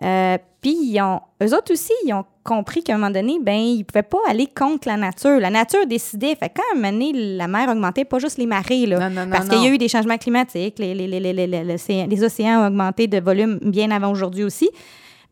Euh, 0.02 0.36
Puis, 0.60 0.76
ils 0.82 1.00
ont, 1.00 1.20
eux 1.42 1.54
autres 1.54 1.72
aussi, 1.72 1.92
ils 2.04 2.12
ont 2.12 2.24
compris 2.42 2.82
qu'à 2.82 2.94
un 2.94 2.98
moment 2.98 3.10
donné, 3.12 3.38
ben, 3.40 3.56
ils 3.56 3.84
pouvaient 3.84 4.02
pas 4.02 4.18
aller 4.28 4.46
contre 4.48 4.88
la 4.88 4.96
nature. 4.96 5.38
La 5.38 5.50
nature 5.50 5.86
décidait. 5.86 6.34
Fait 6.34 6.48
quand 6.54 6.62
à 6.72 6.76
un 6.76 6.80
moment 6.80 6.92
donné, 6.92 7.12
la 7.36 7.46
mer 7.46 7.68
augmentait, 7.68 8.04
pas 8.04 8.18
juste 8.18 8.38
les 8.38 8.46
marées, 8.46 8.86
là, 8.86 8.98
Non, 9.08 9.14
non, 9.14 9.26
non, 9.26 9.30
parce 9.30 9.48
qu'il 9.48 9.62
y 9.62 9.66
a 9.66 9.70
eu 9.70 9.78
des 9.78 9.88
changements 9.88 10.18
climatiques, 10.18 10.78
les, 10.78 10.94
les, 10.94 11.06
les, 11.06 11.32
les, 11.32 12.24
océans 12.24 12.62
ont 12.62 12.66
augmenté 12.66 13.06
de 13.06 13.20
volume 13.20 13.58
bien 13.62 13.90
avant 13.90 14.10
aujourd'hui 14.10 14.42
aussi. 14.44 14.68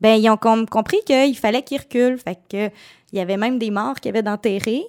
Ben, 0.01 0.21
ils 0.21 0.29
ont 0.31 0.37
com- 0.37 0.67
compris 0.69 0.99
qu'il 1.07 1.37
fallait 1.37 1.63
qu'ils 1.63 1.79
reculent. 1.81 2.19
Fait 2.19 2.39
que 2.49 2.71
il 3.13 3.19
y 3.19 3.21
avait 3.21 3.37
même 3.39 3.59
des 3.59 3.71
morts 3.71 3.95
qu'ils 3.97 4.15
avaient 4.17 4.29
enterrés. 4.29 4.85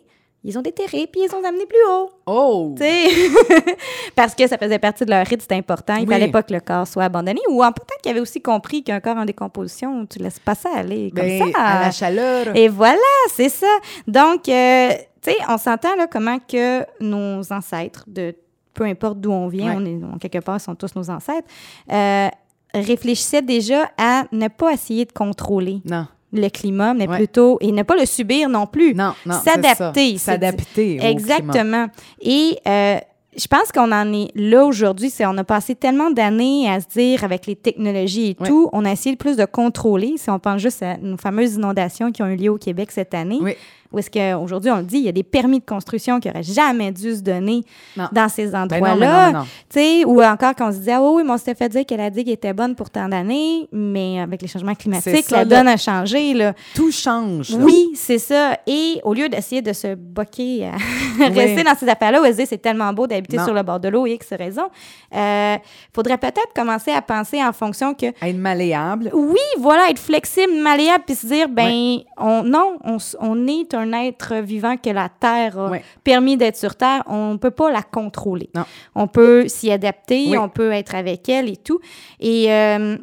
Ils 0.49 0.57
ont 0.57 0.61
déterré, 0.61 1.07
puis 1.11 1.21
ils 1.23 1.35
ont 1.35 1.43
amenés 1.43 1.65
plus 1.65 1.77
haut. 1.91 2.09
Oh! 2.25 2.73
Tu 2.77 2.83
sais, 2.83 3.09
parce 4.15 4.33
que 4.33 4.47
ça 4.47 4.57
faisait 4.57 4.79
partie 4.79 5.03
de 5.05 5.09
leur 5.11 5.25
rite, 5.27 5.41
c'était 5.41 5.55
important. 5.55 5.95
Il 5.97 6.07
Oui. 6.07 6.13
fallait 6.13 6.31
pas 6.31 6.41
que 6.41 6.53
le 6.53 6.61
corps 6.61 6.87
soit 6.87 7.03
abandonné. 7.03 7.41
Ou 7.49 7.63
en 7.63 7.71
peut-être 7.73 8.01
qu'ils 8.01 8.11
avaient 8.11 8.21
aussi 8.21 8.41
compris 8.41 8.81
qu'un 8.83 9.01
corps 9.01 9.17
en 9.17 9.25
décomposition, 9.25 10.05
tu 10.05 10.19
laisses 10.19 10.39
pas 10.39 10.55
ça 10.55 10.69
aller 10.73 11.11
comme 11.13 11.25
Ben, 11.25 11.51
ça. 11.53 11.59
à 11.61 11.81
la 11.81 11.91
chaleur. 11.91 12.55
Et 12.55 12.69
voilà, 12.69 12.97
c'est 13.31 13.49
ça. 13.49 13.67
Donc, 14.07 14.47
euh, 14.47 14.89
tu 15.21 15.31
sais, 15.31 15.37
on 15.49 15.57
s'entend 15.57 15.95
là 15.97 16.07
comment 16.09 16.39
que 16.39 16.85
nos 17.01 17.51
ancêtres, 17.51 18.05
de 18.07 18.33
peu 18.73 18.85
importe 18.85 19.19
d'où 19.19 19.31
on 19.31 19.47
vient, 19.49 19.75
Ouais. 19.77 19.81
on 19.81 19.85
est 19.85 19.99
on- 20.15 20.17
quelque 20.17 20.39
part, 20.39 20.57
ils 20.57 20.61
sont 20.63 20.75
tous 20.75 20.95
nos 20.95 21.09
ancêtres, 21.09 21.47
euh, 21.91 22.29
réfléchissaient 22.73 23.41
déjà 23.41 23.89
à 23.97 24.25
ne 24.31 24.47
pas 24.47 24.71
essayer 24.71 25.03
de 25.05 25.11
contrôler 25.11 25.81
Non, 25.83 26.07
le 26.33 26.49
climat, 26.49 26.93
mais 26.93 27.07
Ouais. 27.07 27.17
plutôt, 27.17 27.57
et 27.61 27.71
ne 27.71 27.83
pas 27.83 27.95
le 27.95 28.05
subir 28.05 28.49
non 28.49 28.65
plus. 28.67 28.93
non, 28.93 29.13
non. 29.25 29.35
S'adapter, 29.43 30.17
S'adapter. 30.17 30.99
Exactement. 31.01 31.87
Et 32.21 32.57
euh, 32.67 32.97
je 33.37 33.47
pense 33.47 33.71
qu'on 33.71 33.91
en 33.91 34.11
est 34.13 34.29
là 34.35 34.65
aujourd'hui. 34.65 35.09
C'est 35.09 35.25
on 35.25 35.37
a 35.37 35.43
passé 35.43 35.75
tellement 35.75 36.09
d'années 36.09 36.69
à 36.69 36.79
se 36.81 36.87
dire 36.87 37.23
avec 37.23 37.45
les 37.45 37.55
technologies 37.55 38.29
et 38.31 38.35
tout, 38.35 38.67
on 38.73 38.83
a 38.83 38.91
essayé 38.91 39.11
le 39.11 39.17
plus 39.17 39.37
de 39.37 39.45
contrôler. 39.45 40.15
Si 40.17 40.29
on 40.29 40.39
pense 40.39 40.59
juste 40.61 40.81
à 40.83 40.97
nos 40.97 41.17
fameuses 41.17 41.55
inondations 41.55 42.11
qui 42.11 42.23
ont 42.23 42.27
eu 42.27 42.35
lieu 42.35 42.49
au 42.49 42.57
Québec 42.57 42.91
cette 42.91 43.13
année, 43.13 43.37
Oui. 43.41 43.53
Où 43.91 43.99
est-ce 43.99 44.09
qu'aujourd'hui 44.11 44.71
on 44.71 44.77
le 44.77 44.83
dit, 44.83 44.97
il 44.97 45.03
y 45.05 45.09
a 45.09 45.11
des 45.13 45.23
permis 45.23 45.59
de 45.59 45.65
construction 45.65 46.19
qui 46.19 46.27
n'auraient 46.27 46.43
jamais 46.43 46.91
dû 46.91 47.15
se 47.15 47.21
donner 47.21 47.63
Non. 47.95 48.07
dans 48.11 48.29
ces 48.29 48.47
Ben 48.47 48.63
endroits-là. 48.63 49.31
non. 49.31 49.41
Tu 49.69 49.79
sais, 49.79 50.05
ou 50.05 50.21
encore 50.21 50.55
qu'on 50.55 50.71
se 50.71 50.77
disait, 50.77 50.93
ah 50.93 51.01
oui, 51.01 51.23
mais 51.25 51.31
on 51.31 51.37
s'était 51.37 51.55
fait 51.55 51.69
dire 51.69 51.85
que 51.85 51.95
la 51.95 52.09
digue 52.09 52.29
était 52.29 52.53
bonne 52.53 52.75
pour 52.75 52.89
tant 52.89 53.07
d'années, 53.07 53.67
mais 53.71 54.19
avec 54.19 54.41
les 54.41 54.47
changements 54.47 54.75
climatiques, 54.75 55.25
ça, 55.25 55.37
la 55.37 55.43
là. 55.45 55.57
donne 55.57 55.67
a 55.67 55.77
changé. 55.77 56.33
Là. 56.33 56.53
Tout 56.75 56.91
change. 56.91 57.51
là. 57.51 57.57
Oui, 57.61 57.91
c'est 57.95 58.17
ça. 58.19 58.57
Et 58.67 58.99
au 59.03 59.13
lieu 59.13 59.29
d'essayer 59.29 59.61
de 59.61 59.73
se 59.73 59.95
boquer 59.95 60.65
à 61.21 61.27
rester 61.29 61.63
dans 61.63 61.75
ces 61.75 61.87
affaires-là, 61.87 62.21
où 62.21 62.25
se 62.25 62.45
c'est 62.45 62.57
tellement 62.61 62.91
beau 62.93 63.07
d'habiter 63.07 63.37
sur 63.39 63.53
le 63.53 63.63
bord 63.63 63.79
de 63.79 63.87
l'eau, 63.89 64.05
X 64.05 64.27
raison, 64.37 64.69
euh, 65.15 65.55
faudrait 65.93 66.17
peut-être 66.17 66.53
commencer 66.55 66.91
à 66.91 67.01
penser 67.01 67.43
en 67.43 67.53
fonction 67.53 67.93
que 67.93 68.07
Être 68.07 68.37
malléable. 68.37 69.09
oui, 69.13 69.37
voilà, 69.59 69.89
être 69.89 69.99
flexible, 69.99 70.53
malléable, 70.61 71.03
puis 71.05 71.15
se 71.15 71.27
dire, 71.27 71.47
ben, 71.49 71.99
on, 72.17 72.43
non, 72.43 72.77
on, 72.83 72.97
on 73.19 73.47
est 73.47 73.73
un 73.77 73.93
être 73.93 74.35
vivant 74.35 74.75
que 74.77 74.89
la 74.89 75.09
Terre 75.09 75.59
a 75.59 75.71
permis 76.03 76.37
d'être 76.37 76.57
sur 76.57 76.75
Terre. 76.75 77.03
On 77.07 77.33
ne 77.33 77.37
peut 77.37 77.51
pas 77.51 77.71
la 77.71 77.83
contrôler. 77.83 78.49
Non. 78.55 78.63
On 78.95 79.07
peut 79.07 79.47
s'y 79.47 79.71
adapter, 79.71 80.25
Oui. 80.29 80.37
on 80.37 80.49
peut 80.49 80.71
être 80.71 80.95
avec 80.95 81.29
elle 81.29 81.49
et 81.49 81.57
tout. 81.57 81.79
Et 82.19 82.51
euh, 82.51 82.97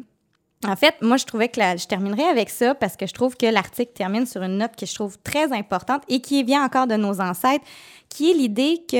en 0.67 0.75
fait, 0.75 0.95
moi, 1.01 1.17
je 1.17 1.25
trouvais 1.25 1.49
que 1.49 1.59
la- 1.59 1.75
je 1.77 1.85
terminerai 1.87 2.23
avec 2.23 2.49
ça 2.49 2.75
parce 2.75 2.95
que 2.95 3.05
je 3.07 3.13
trouve 3.13 3.35
que 3.37 3.45
l'article 3.45 3.91
termine 3.93 4.25
sur 4.25 4.41
une 4.43 4.57
note 4.57 4.75
que 4.77 4.85
je 4.85 4.93
trouve 4.95 5.17
très 5.23 5.51
importante 5.53 6.01
et 6.07 6.21
qui 6.21 6.43
vient 6.43 6.63
encore 6.65 6.87
de 6.87 6.95
nos 6.95 7.19
ancêtres, 7.21 7.63
qui 8.09 8.31
est 8.31 8.33
l'idée 8.33 8.81
que 8.89 8.95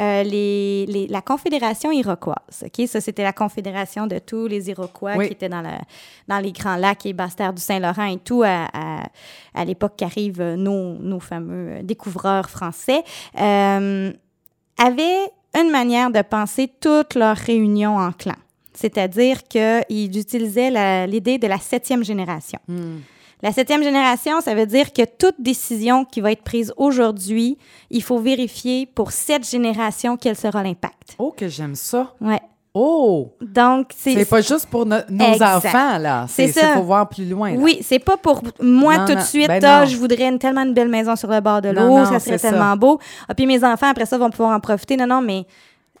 euh, 0.00 0.22
les, 0.22 0.86
les- 0.86 1.06
la 1.08 1.20
Confédération 1.22 1.90
iroquoise, 1.90 2.64
OK? 2.64 2.86
Ça, 2.86 3.00
c'était 3.00 3.22
la 3.24 3.32
confédération 3.32 4.06
de 4.06 4.18
tous 4.18 4.46
les 4.46 4.68
Iroquois 4.70 5.16
Oui. 5.16 5.26
qui 5.26 5.32
étaient 5.32 5.48
dans, 5.48 5.62
la, 5.62 5.78
dans 6.28 6.38
les 6.38 6.52
Grands 6.52 6.76
Lacs 6.76 7.04
et 7.06 7.12
Basse-Terre 7.12 7.52
du 7.52 7.60
Saint-Laurent 7.62 8.04
et 8.06 8.18
tout 8.18 8.42
à, 8.44 8.66
à, 8.72 9.02
à 9.54 9.64
l'époque 9.64 9.94
qu'arrivent 9.96 10.54
nos, 10.56 10.94
nos 10.94 11.20
fameux 11.20 11.82
découvreurs 11.82 12.48
français, 12.48 13.02
euh, 13.40 14.12
avaient 14.78 15.30
une 15.58 15.70
manière 15.70 16.10
de 16.10 16.22
penser 16.22 16.70
toutes 16.80 17.14
leurs 17.16 17.36
réunions 17.36 17.96
en 17.96 18.12
clan. 18.12 18.36
C'est-à-dire 18.74 19.42
qu'il 19.44 20.16
utilisait 20.18 20.70
la- 20.70 21.06
l'idée 21.06 21.38
de 21.38 21.46
la 21.46 21.58
septième 21.58 22.04
génération. 22.04 22.58
La 23.42 23.52
septième 23.52 23.82
génération, 23.82 24.40
ça 24.42 24.54
veut 24.54 24.66
dire 24.66 24.92
que 24.92 25.02
toute 25.18 25.36
décision 25.38 26.04
qui 26.04 26.20
va 26.20 26.32
être 26.32 26.42
prise 26.42 26.72
aujourd'hui, 26.76 27.56
il 27.90 28.02
faut 28.02 28.18
vérifier 28.18 28.84
pour 28.86 29.12
sept 29.12 29.48
générations 29.48 30.16
quel 30.18 30.36
sera 30.36 30.62
l'impact. 30.62 31.14
Oh, 31.18 31.32
que 31.34 31.48
j'aime 31.48 31.74
ça. 31.74 32.12
Ouais. 32.20 32.40
Oh! 32.74 33.32
Donc, 33.40 33.88
c'est. 33.96 34.14
C'est 34.14 34.24
pas 34.26 34.42
juste 34.42 34.66
pour 34.66 34.86
no- 34.86 34.98
nos 35.08 35.24
Exact. 35.32 35.56
enfants, 35.56 35.98
là. 35.98 36.26
C'est 36.28 36.48
C'est 36.48 36.60
ça. 36.60 36.68
Il 36.70 36.74
faut 36.74 36.82
voir 36.84 37.08
plus 37.08 37.24
loin. 37.28 37.52
là. 37.52 37.58
Oui, 37.58 37.78
c'est 37.82 37.98
pas 37.98 38.16
pour 38.16 38.42
moi 38.60 38.98
Non, 38.98 39.06
tout 39.06 39.14
de 39.16 39.20
suite, 39.22 39.48
Ben 39.48 39.64
ah, 39.64 39.86
je 39.86 39.96
voudrais 39.96 40.28
une, 40.28 40.38
tellement 40.38 40.62
une 40.62 40.74
belle 40.74 40.88
maison 40.88 41.16
sur 41.16 41.28
le 41.30 41.40
bord 41.40 41.62
de 41.62 41.70
l'eau, 41.70 42.04
ça 42.04 42.20
serait 42.20 42.38
ça. 42.38 42.50
tellement 42.50 42.76
beau. 42.76 43.00
Ah, 43.26 43.34
puis 43.34 43.46
mes 43.46 43.64
enfants, 43.64 43.88
après 43.88 44.06
ça, 44.06 44.18
vont 44.18 44.30
pouvoir 44.30 44.54
en 44.54 44.60
profiter. 44.60 44.96
Non, 44.96 45.06
non, 45.08 45.20
mais 45.20 45.46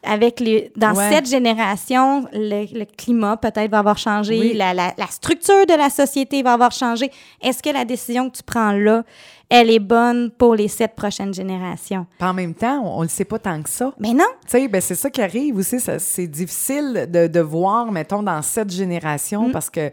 avec 0.02 0.40
les, 0.40 0.72
dans 0.76 0.94
Ouais. 0.94 1.10
cette 1.10 1.28
génération, 1.28 2.26
le, 2.32 2.66
le 2.78 2.84
climat 2.84 3.36
peut-être 3.36 3.70
va 3.70 3.80
avoir 3.80 3.98
changé, 3.98 4.38
Oui. 4.38 4.52
la, 4.54 4.72
la- 4.72 4.94
la 4.96 5.06
structure 5.08 5.66
de 5.66 5.74
la 5.74 5.90
société 5.90 6.42
va 6.42 6.54
avoir 6.54 6.72
changé. 6.72 7.10
Est-ce 7.42 7.62
que 7.62 7.70
la 7.70 7.84
décision 7.84 8.30
que 8.30 8.36
tu 8.38 8.42
prends 8.42 8.72
là, 8.72 9.04
elle 9.50 9.68
est 9.70 9.78
bonne 9.80 10.30
pour 10.30 10.54
les 10.54 10.68
sept 10.68 10.94
prochaines 10.96 11.34
générations? 11.34 12.06
Puis 12.18 12.28
en 12.28 12.32
même 12.32 12.54
temps, 12.54 12.80
on, 12.82 13.00
on 13.00 13.02
le 13.02 13.08
sait 13.08 13.24
pas 13.26 13.38
tant 13.38 13.60
que 13.62 13.68
ça. 13.68 13.92
Mais 13.98 14.12
non, 14.12 14.24
Tu 14.46 14.52
sais, 14.52 14.68
ben 14.68 14.80
c'est 14.80 14.94
ça 14.94 15.10
qui 15.10 15.20
arrive 15.20 15.56
aussi. 15.56 15.78
ça- 15.80 15.98
C'est 15.98 16.26
difficile 16.28 17.06
de, 17.10 17.26
de 17.26 17.40
voir, 17.40 17.90
mettons, 17.92 18.22
dans 18.22 18.40
cette 18.42 18.70
génération 18.70 19.48
Mm. 19.48 19.52
parce 19.52 19.68
que, 19.68 19.90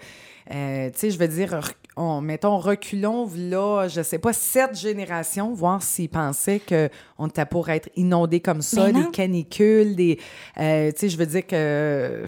euh, 0.54 0.90
tu 0.92 1.00
sais, 1.00 1.12
je 1.12 1.18
veux 1.20 1.28
dire, 1.28 1.60
on, 1.98 2.22
mettons, 2.22 2.58
reculons, 2.58 3.30
là, 3.36 3.88
je 3.88 4.01
sais 4.01 4.20
pas, 4.20 4.32
sept 4.32 4.77
générations, 4.77 5.54
voir 5.54 5.82
s'ils 5.82 6.10
pensaient 6.10 6.62
qu'on 6.62 7.27
était 7.27 7.46
pour 7.46 7.70
être 7.70 7.89
inondé 7.96 8.39
comme 8.39 8.62
ça, 8.62 8.92
des 8.92 9.10
canicules, 9.12 9.96
des. 9.96 10.20
euh, 10.60 10.92
tu 10.92 11.00
sais, 11.00 11.10
je 11.10 11.18
veux 11.18 11.25
dire 11.25 11.46
que. 11.46 12.24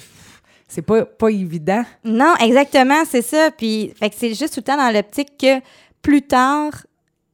C'est 0.68 0.84
pas, 0.84 1.04
pas 1.04 1.30
évident. 1.30 1.84
Non, 2.04 2.36
exactement, 2.40 3.04
c'est 3.10 3.24
ça. 3.24 3.50
Puis, 3.50 3.92
fait 3.98 4.12
que 4.12 4.16
c'est 4.16 4.36
juste 4.36 4.54
tout 4.54 4.60
le 4.60 4.66
temps 4.66 4.78
dans 4.78 4.94
l'optique 4.94 5.36
que 5.40 5.60
plus 6.04 6.22
tard, 6.22 6.86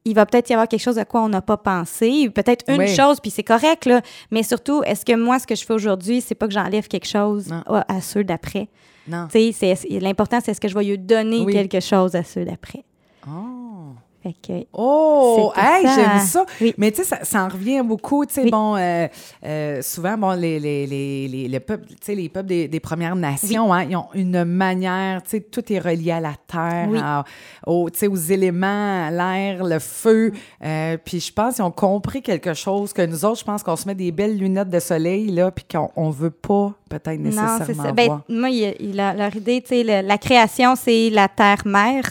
il 0.06 0.14
va 0.14 0.24
peut-être 0.24 0.48
y 0.48 0.52
avoir 0.54 0.68
quelque 0.68 0.80
chose 0.80 0.98
à 0.98 1.04
quoi 1.04 1.20
on 1.22 1.28
n'a 1.28 1.42
pas 1.42 1.56
pensé, 1.58 2.30
peut-être 2.30 2.64
une 2.68 2.78
Oui. 2.78 2.88
chose, 2.94 3.20
puis 3.20 3.30
c'est 3.30 3.42
correct, 3.42 3.84
là. 3.86 4.00
Mais 4.30 4.42
surtout, 4.42 4.82
est-ce 4.84 5.04
que 5.04 5.14
moi, 5.14 5.38
ce 5.38 5.46
que 5.46 5.54
je 5.54 5.64
fais 5.64 5.74
aujourd'hui, 5.74 6.20
c'est 6.20 6.34
pas 6.34 6.46
que 6.46 6.54
j'enlève 6.54 6.88
quelque 6.88 7.06
chose 7.08 7.52
à, 7.66 7.84
à 7.94 8.00
ceux 8.00 8.24
d'après? 8.24 8.68
Non. 9.08 9.28
Tu 9.30 9.52
sais, 9.52 9.74
l'important, 10.00 10.38
c'est 10.42 10.52
est-ce 10.52 10.60
que 10.60 10.68
je 10.68 10.74
vais 10.74 10.84
lui 10.84 10.98
donner 10.98 11.40
Oui. 11.40 11.52
quelque 11.52 11.80
chose 11.80 12.14
à 12.14 12.22
ceux 12.24 12.44
d'après? 12.44 12.84
Oh! 13.28 13.92
Fait 14.26 14.34
que, 14.62 14.66
Oh, 14.72 15.52
hey, 15.56 15.86
j'aime 15.86 16.18
ça. 16.18 16.44
Oui. 16.60 16.74
Mais 16.78 16.90
tu 16.90 16.98
sais, 16.98 17.04
ça, 17.04 17.18
ça 17.22 17.44
en 17.44 17.48
revient 17.48 17.82
beaucoup. 17.84 18.26
Tu 18.26 18.34
sais, 18.34 18.42
Oui. 18.42 18.50
bon, 18.50 18.74
euh, 18.76 19.06
euh, 19.44 19.82
souvent, 19.82 20.18
bon, 20.18 20.30
les, 20.32 20.58
les, 20.58 20.84
les, 20.86 21.28
les, 21.28 21.48
le 21.48 21.60
peuple, 21.60 21.86
tu 21.90 21.96
sais, 22.02 22.14
les 22.16 22.28
peuples 22.28 22.48
des, 22.48 22.66
des 22.66 22.80
Premières 22.80 23.14
Nations, 23.14 23.72
hein, 23.72 23.84
ils 23.84 23.94
ont 23.96 24.06
une 24.14 24.42
manière, 24.44 25.22
tu 25.22 25.30
sais, 25.30 25.40
tout 25.40 25.72
est 25.72 25.78
relié 25.78 26.10
à 26.10 26.18
la 26.20 26.32
terre, 26.46 26.88
à- 27.00 27.24
aux, 27.66 27.88
tu 27.88 27.98
sais, 28.00 28.06
aux 28.08 28.16
éléments, 28.16 29.06
à 29.06 29.10
l'air, 29.12 29.62
le 29.64 29.78
feu. 29.78 30.32
Euh, 30.64 30.96
puis 31.04 31.20
je 31.20 31.32
pense 31.32 31.54
qu'ils 31.56 31.64
ont 31.64 31.70
compris 31.70 32.20
quelque 32.22 32.54
chose 32.54 32.92
que 32.92 33.02
nous 33.06 33.24
autres, 33.24 33.38
je 33.40 33.44
pense 33.44 33.62
qu'on 33.62 33.76
se 33.76 33.86
met 33.86 33.94
des 33.94 34.10
belles 34.10 34.36
lunettes 34.36 34.70
de 34.70 34.80
soleil, 34.80 35.28
là, 35.28 35.52
puis 35.52 35.64
qu'on 35.70 35.90
on 35.94 36.10
veut 36.10 36.30
pas 36.30 36.72
peut-être 36.88 37.18
non, 37.18 37.26
nécessairement 37.26 37.64
c'est 37.64 37.74
ça. 37.74 37.92
Ben, 37.92 38.06
voir. 38.06 38.20
moi, 38.28 38.50
il, 38.50 38.74
il 38.80 38.98
a, 38.98 39.14
leur 39.14 39.36
idée, 39.36 39.60
tu 39.62 39.68
sais, 39.68 39.84
le- 39.84 40.06
la 40.06 40.18
création, 40.18 40.74
c'est 40.74 41.10
la 41.10 41.28
terre-mère, 41.28 42.02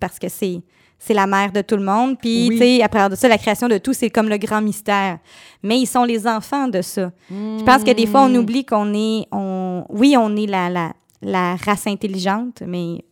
parce 0.00 0.18
que 0.18 0.28
c'est 0.28 0.60
c'est 1.04 1.14
la 1.14 1.26
mère 1.26 1.50
de 1.50 1.62
tout 1.62 1.76
le 1.76 1.82
monde. 1.82 2.16
Puis, 2.18 2.46
Oui. 2.48 2.56
tu 2.56 2.58
sais, 2.58 2.82
après 2.82 3.08
de 3.08 3.16
ça, 3.16 3.26
la 3.28 3.38
création 3.38 3.66
de 3.68 3.78
tout, 3.78 3.92
c'est 3.92 4.08
comme 4.10 4.28
le 4.28 4.36
grand 4.38 4.60
mystère. 4.62 5.18
Mais 5.62 5.78
ils 5.80 5.86
sont 5.86 6.04
les 6.04 6.26
enfants 6.28 6.68
de 6.68 6.80
ça. 6.80 7.10
Je 7.28 7.64
pense 7.64 7.82
que 7.82 7.92
des 7.92 8.06
fois, 8.06 8.22
on 8.22 8.34
oublie 8.36 8.64
qu'on 8.64 8.94
est, 8.94 9.26
on, 9.32 9.84
oui, 9.88 10.14
on 10.16 10.36
est 10.36 10.46
la, 10.46 10.70
la, 10.70 10.92
la 11.20 11.56
race 11.56 11.86
intelligente, 11.88 12.62
mais 12.66 13.04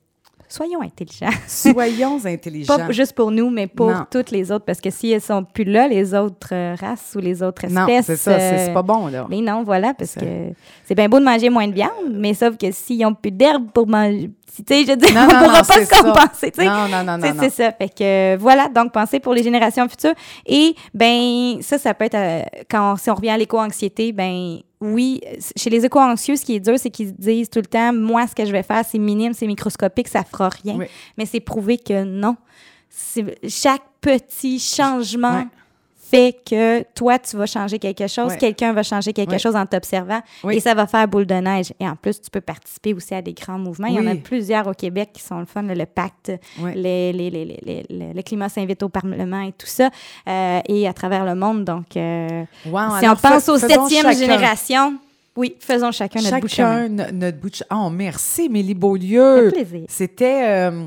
soyons 0.51 0.83
intelligents. 0.83 1.31
Soyons 1.47 2.19
intelligents. 2.27 2.77
Pas 2.77 2.91
juste 2.93 3.13
pour 3.15 3.31
nous, 3.31 3.49
mais 3.51 3.67
pour 3.67 3.91
Non. 3.91 4.05
toutes 4.11 4.31
les 4.31 4.51
autres. 4.53 4.65
Parce 4.65 4.81
que 4.81 4.91
si 4.91 5.11
elles 5.13 5.21
sont 5.21 5.45
plus 5.45 5.65
là, 5.65 5.89
les 5.89 6.13
autres 6.15 6.49
euh, 6.53 6.75
races 6.79 7.13
ou 7.17 7.21
les 7.21 7.43
autres 7.43 7.65
espèces. 7.65 7.79
non, 7.89 8.01
c'est 8.03 8.17
ça, 8.17 8.39
c'est 8.39 8.55
euh, 8.55 8.67
c'est 8.67 8.75
pas 8.75 8.83
bon, 8.83 9.07
là. 9.09 9.27
mais 9.31 9.41
non, 9.41 9.63
voilà, 9.63 9.95
parce 9.95 10.15
que 10.15 10.51
c'est 10.85 10.95
bien 10.95 11.09
beau 11.09 11.19
de 11.19 11.25
manger 11.25 11.49
moins 11.51 11.67
de 11.69 11.73
viande, 11.75 11.91
mais 12.13 12.35
sauf 12.35 12.57
que 12.59 12.71
s'ils 12.73 12.99
n'ont 13.01 13.15
plus 13.15 13.31
d'herbe 13.31 13.71
pour 13.73 13.87
manger, 13.87 14.31
tu 14.55 14.65
sais, 14.69 14.85
je 14.85 14.93
Non, 15.15 15.21
on 15.21 15.25
ne 15.25 15.45
pourra 15.45 15.59
non, 15.59 15.65
pas 15.65 15.85
se 15.85 16.03
compenser, 16.03 16.51
tu 16.51 16.61
sais. 16.61 16.67
Non, 16.67 16.89
non, 16.89 17.05
non, 17.05 17.17
non, 17.19 17.35
C'est- 17.41 17.51
ça. 17.51 17.73
Fait 17.73 17.89
que 17.89 18.37
voilà, 18.37 18.69
donc 18.69 18.93
pensez 18.93 19.21
pour 19.21 19.33
les 19.33 19.43
générations 19.45 19.89
futures. 19.89 20.15
Et 20.45 20.75
ben 20.93 21.63
ça, 21.63 21.79
ça 21.79 21.95
peut 21.95 22.07
être 22.07 22.15
euh, 22.17 22.43
quand 22.69 22.97
si 22.97 23.09
on 23.11 23.15
revient 23.15 23.31
à 23.31 23.39
l'éco-anxiété, 23.39 24.13
ben 24.13 24.59
oui, 24.81 25.21
chez 25.57 25.69
les 25.71 25.85
éco-anxieux, 25.85 26.37
ce 26.37 26.45
qui 26.45 26.55
est 26.57 26.61
dur, 26.61 26.79
c'est 26.79 26.91
qu'ils 26.91 27.15
disent 27.15 27.51
tout 27.51 27.59
le 27.61 27.67
temps, 27.67 27.93
moi, 27.93 28.27
ce 28.27 28.35
que 28.35 28.45
je 28.47 28.53
vais 28.53 28.63
faire, 28.63 28.83
c'est 28.89 28.99
minime, 28.99 29.33
c'est 29.35 29.47
microscopique, 29.47 30.09
ça 30.09 30.25
fera 30.25 30.49
rien. 30.49 30.77
Oui. 30.79 30.87
Mais 31.19 31.27
c'est 31.27 31.41
prouvé 31.41 31.77
que 31.79 32.05
non. 32.05 32.37
C'est- 32.89 33.39
Chaque 33.49 33.83
petit 34.01 34.59
changement. 34.59 35.45
Fait 36.11 36.37
que 36.45 36.83
toi, 36.95 37.19
tu 37.19 37.37
vas 37.37 37.47
changer 37.47 37.79
quelque 37.79 38.07
chose, 38.09 38.33
Ouais. 38.33 38.37
quelqu'un 38.39 38.73
va 38.73 38.83
changer 38.83 39.13
quelque 39.13 39.33
Ouais. 39.33 39.39
chose 39.39 39.55
en 39.55 39.65
t'observant, 39.67 40.21
Oui. 40.45 40.57
et 40.57 40.61
ça 40.61 40.75
va 40.75 40.87
faire 40.87 41.07
boule 41.07 41.27
de 41.27 41.35
neige. 41.35 41.73
Et 41.79 41.89
en 41.89 41.95
plus, 41.97 42.21
tu 42.21 42.31
peux 42.31 42.41
participer 42.41 42.95
aussi 42.95 43.15
à 43.15 43.23
des 43.23 43.33
grands 43.33 43.59
mouvements. 43.59 43.87
Il 43.89 43.95
y 43.95 43.99
en 44.01 44.07
a 44.07 44.15
plusieurs 44.17 44.67
au 44.67 44.73
Québec 44.75 45.11
qui 45.13 45.23
sont 45.23 45.39
le 45.39 45.47
fun, 45.47 45.63
le 45.63 45.87
pacte, 45.87 46.33
les, 46.75 47.13
les- 47.13 47.31
les- 47.31 47.45
les- 47.45 47.85
les- 47.89 48.13
le- 48.15 48.23
climat 48.23 48.49
s'invite 48.49 48.83
au 48.83 48.89
Parlement 48.89 49.41
et 49.43 49.53
tout 49.53 49.67
ça, 49.67 49.91
euh, 50.29 50.61
et 50.69 50.89
à 50.89 50.93
travers 50.93 51.25
le 51.25 51.35
monde. 51.35 51.65
Donc, 51.65 51.97
euh, 51.97 52.43
Wow, 52.67 52.99
si 53.01 53.09
on 53.09 53.17
pense 53.17 53.49
aux 53.49 53.59
septième 53.59 54.13
génération, 54.13 54.95
oui, 55.37 55.55
faisons 55.61 55.93
chacun 55.93 56.21
notre 56.21 56.41
bout 56.41 56.47
de 56.49 56.53
chemin. 56.53 56.83
Chacun 56.83 56.89
no- 56.89 57.13
notre 57.13 57.39
bout 57.39 57.51
de 57.51 57.55
chemin. 57.55 57.87
Oh, 57.87 57.91
merci, 57.91 58.49
Mélie 58.49 58.75
Beaulieu. 58.75 59.53
C'était. 59.89 60.43
euh, 60.45 60.87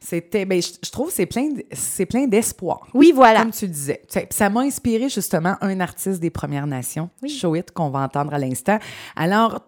c'était. 0.00 0.44
Ben, 0.44 0.60
je, 0.60 0.70
je 0.84 0.90
trouve 0.90 1.08
que 1.08 1.14
c'est 1.14 1.26
plein, 1.26 1.48
c'est 1.72 2.06
plein 2.06 2.26
d'espoir. 2.26 2.88
Oui, 2.94 3.12
voilà. 3.14 3.40
Comme 3.42 3.50
tu 3.52 3.68
disais. 3.68 4.02
Ça 4.30 4.48
m'a 4.50 4.60
inspiré 4.60 5.08
justement 5.08 5.56
un 5.60 5.78
artiste 5.80 6.20
des 6.20 6.30
Premières 6.30 6.66
Nations, 6.66 7.10
Oui. 7.22 7.28
Shoit, 7.28 7.70
qu'on 7.74 7.90
va 7.90 8.00
entendre 8.00 8.34
à 8.34 8.38
l'instant. 8.38 8.78
Alors, 9.16 9.60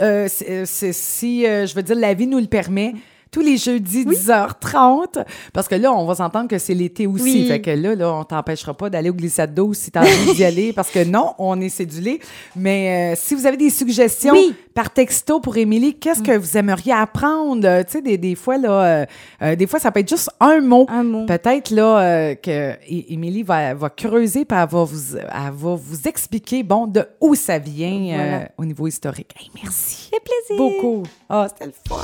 euh, 0.00 0.26
c'est- 0.28 0.92
si, 0.92 1.46
euh, 1.46 1.66
je 1.66 1.74
veux 1.74 1.82
dire, 1.82 1.96
la 1.96 2.14
vie 2.14 2.26
nous 2.26 2.38
le 2.38 2.46
permet, 2.46 2.94
tous 3.30 3.40
les 3.40 3.56
jeudis, 3.56 4.04
10h30, 4.04 5.24
parce 5.52 5.68
que 5.68 5.74
là, 5.74 5.92
on 5.92 6.04
va 6.06 6.14
s'entendre 6.14 6.48
que 6.48 6.58
c'est 6.58 6.74
l'été 6.74 7.06
aussi. 7.06 7.22
Oui. 7.42 7.46
Fait 7.48 7.60
que 7.60 7.70
là, 7.70 7.94
là 7.94 8.12
on 8.14 8.24
t'empêchera 8.24 8.74
pas 8.74 8.90
d'aller 8.90 9.10
au 9.10 9.14
glissade 9.14 9.54
d'eau 9.54 9.72
si 9.74 9.90
tu 9.90 9.98
as 9.98 10.02
envie 10.02 10.34
d'y 10.34 10.44
aller, 10.44 10.72
parce 10.72 10.90
que 10.90 11.04
non, 11.04 11.34
on 11.38 11.60
est 11.60 11.68
cédulé. 11.68 12.20
Mais 12.56 13.12
euh, 13.12 13.18
si 13.20 13.34
vous 13.34 13.46
avez 13.46 13.56
des 13.56 13.70
suggestions 13.70 14.32
Oui. 14.32 14.54
par 14.74 14.90
texto 14.92 15.40
pour 15.40 15.56
Émilie, 15.56 15.94
qu'est-ce 15.98 16.22
que 16.22 16.36
vous 16.36 16.56
aimeriez 16.56 16.92
apprendre? 16.92 17.82
Tu 17.84 17.92
sais, 17.92 18.02
des, 18.02 18.18
des 18.18 18.34
fois, 18.34 18.58
là, 18.58 18.70
euh, 19.02 19.06
euh, 19.42 19.56
des 19.56 19.66
fois, 19.66 19.78
ça 19.78 19.90
peut 19.92 20.00
être 20.00 20.08
juste 20.08 20.30
un 20.40 20.60
mot. 20.60 20.86
Un 20.88 21.02
mot. 21.04 21.26
Peut-être 21.26 21.70
là 21.70 21.98
euh, 22.00 22.34
que 22.34 22.74
Émilie 22.88 23.42
va, 23.42 23.74
va 23.74 23.90
creuser 23.90 24.44
puis 24.44 24.58
elle 24.58 24.68
va 24.68 24.84
vous, 24.84 25.16
elle 25.16 25.52
va 25.52 25.74
vous 25.74 26.08
expliquer 26.08 26.62
bon 26.62 26.86
de 26.86 27.04
où 27.20 27.34
ça 27.34 27.58
vient 27.58 28.14
Voilà. 28.16 28.48
au 28.56 28.64
niveau 28.64 28.86
historique. 28.86 29.32
Hey, 29.38 29.50
merci 29.62 30.10
plaisir. 30.10 30.56
beaucoup. 30.64 31.02
Ah, 31.28 31.46
c'était 31.48 31.66
le 31.66 31.72
fun. 31.88 31.96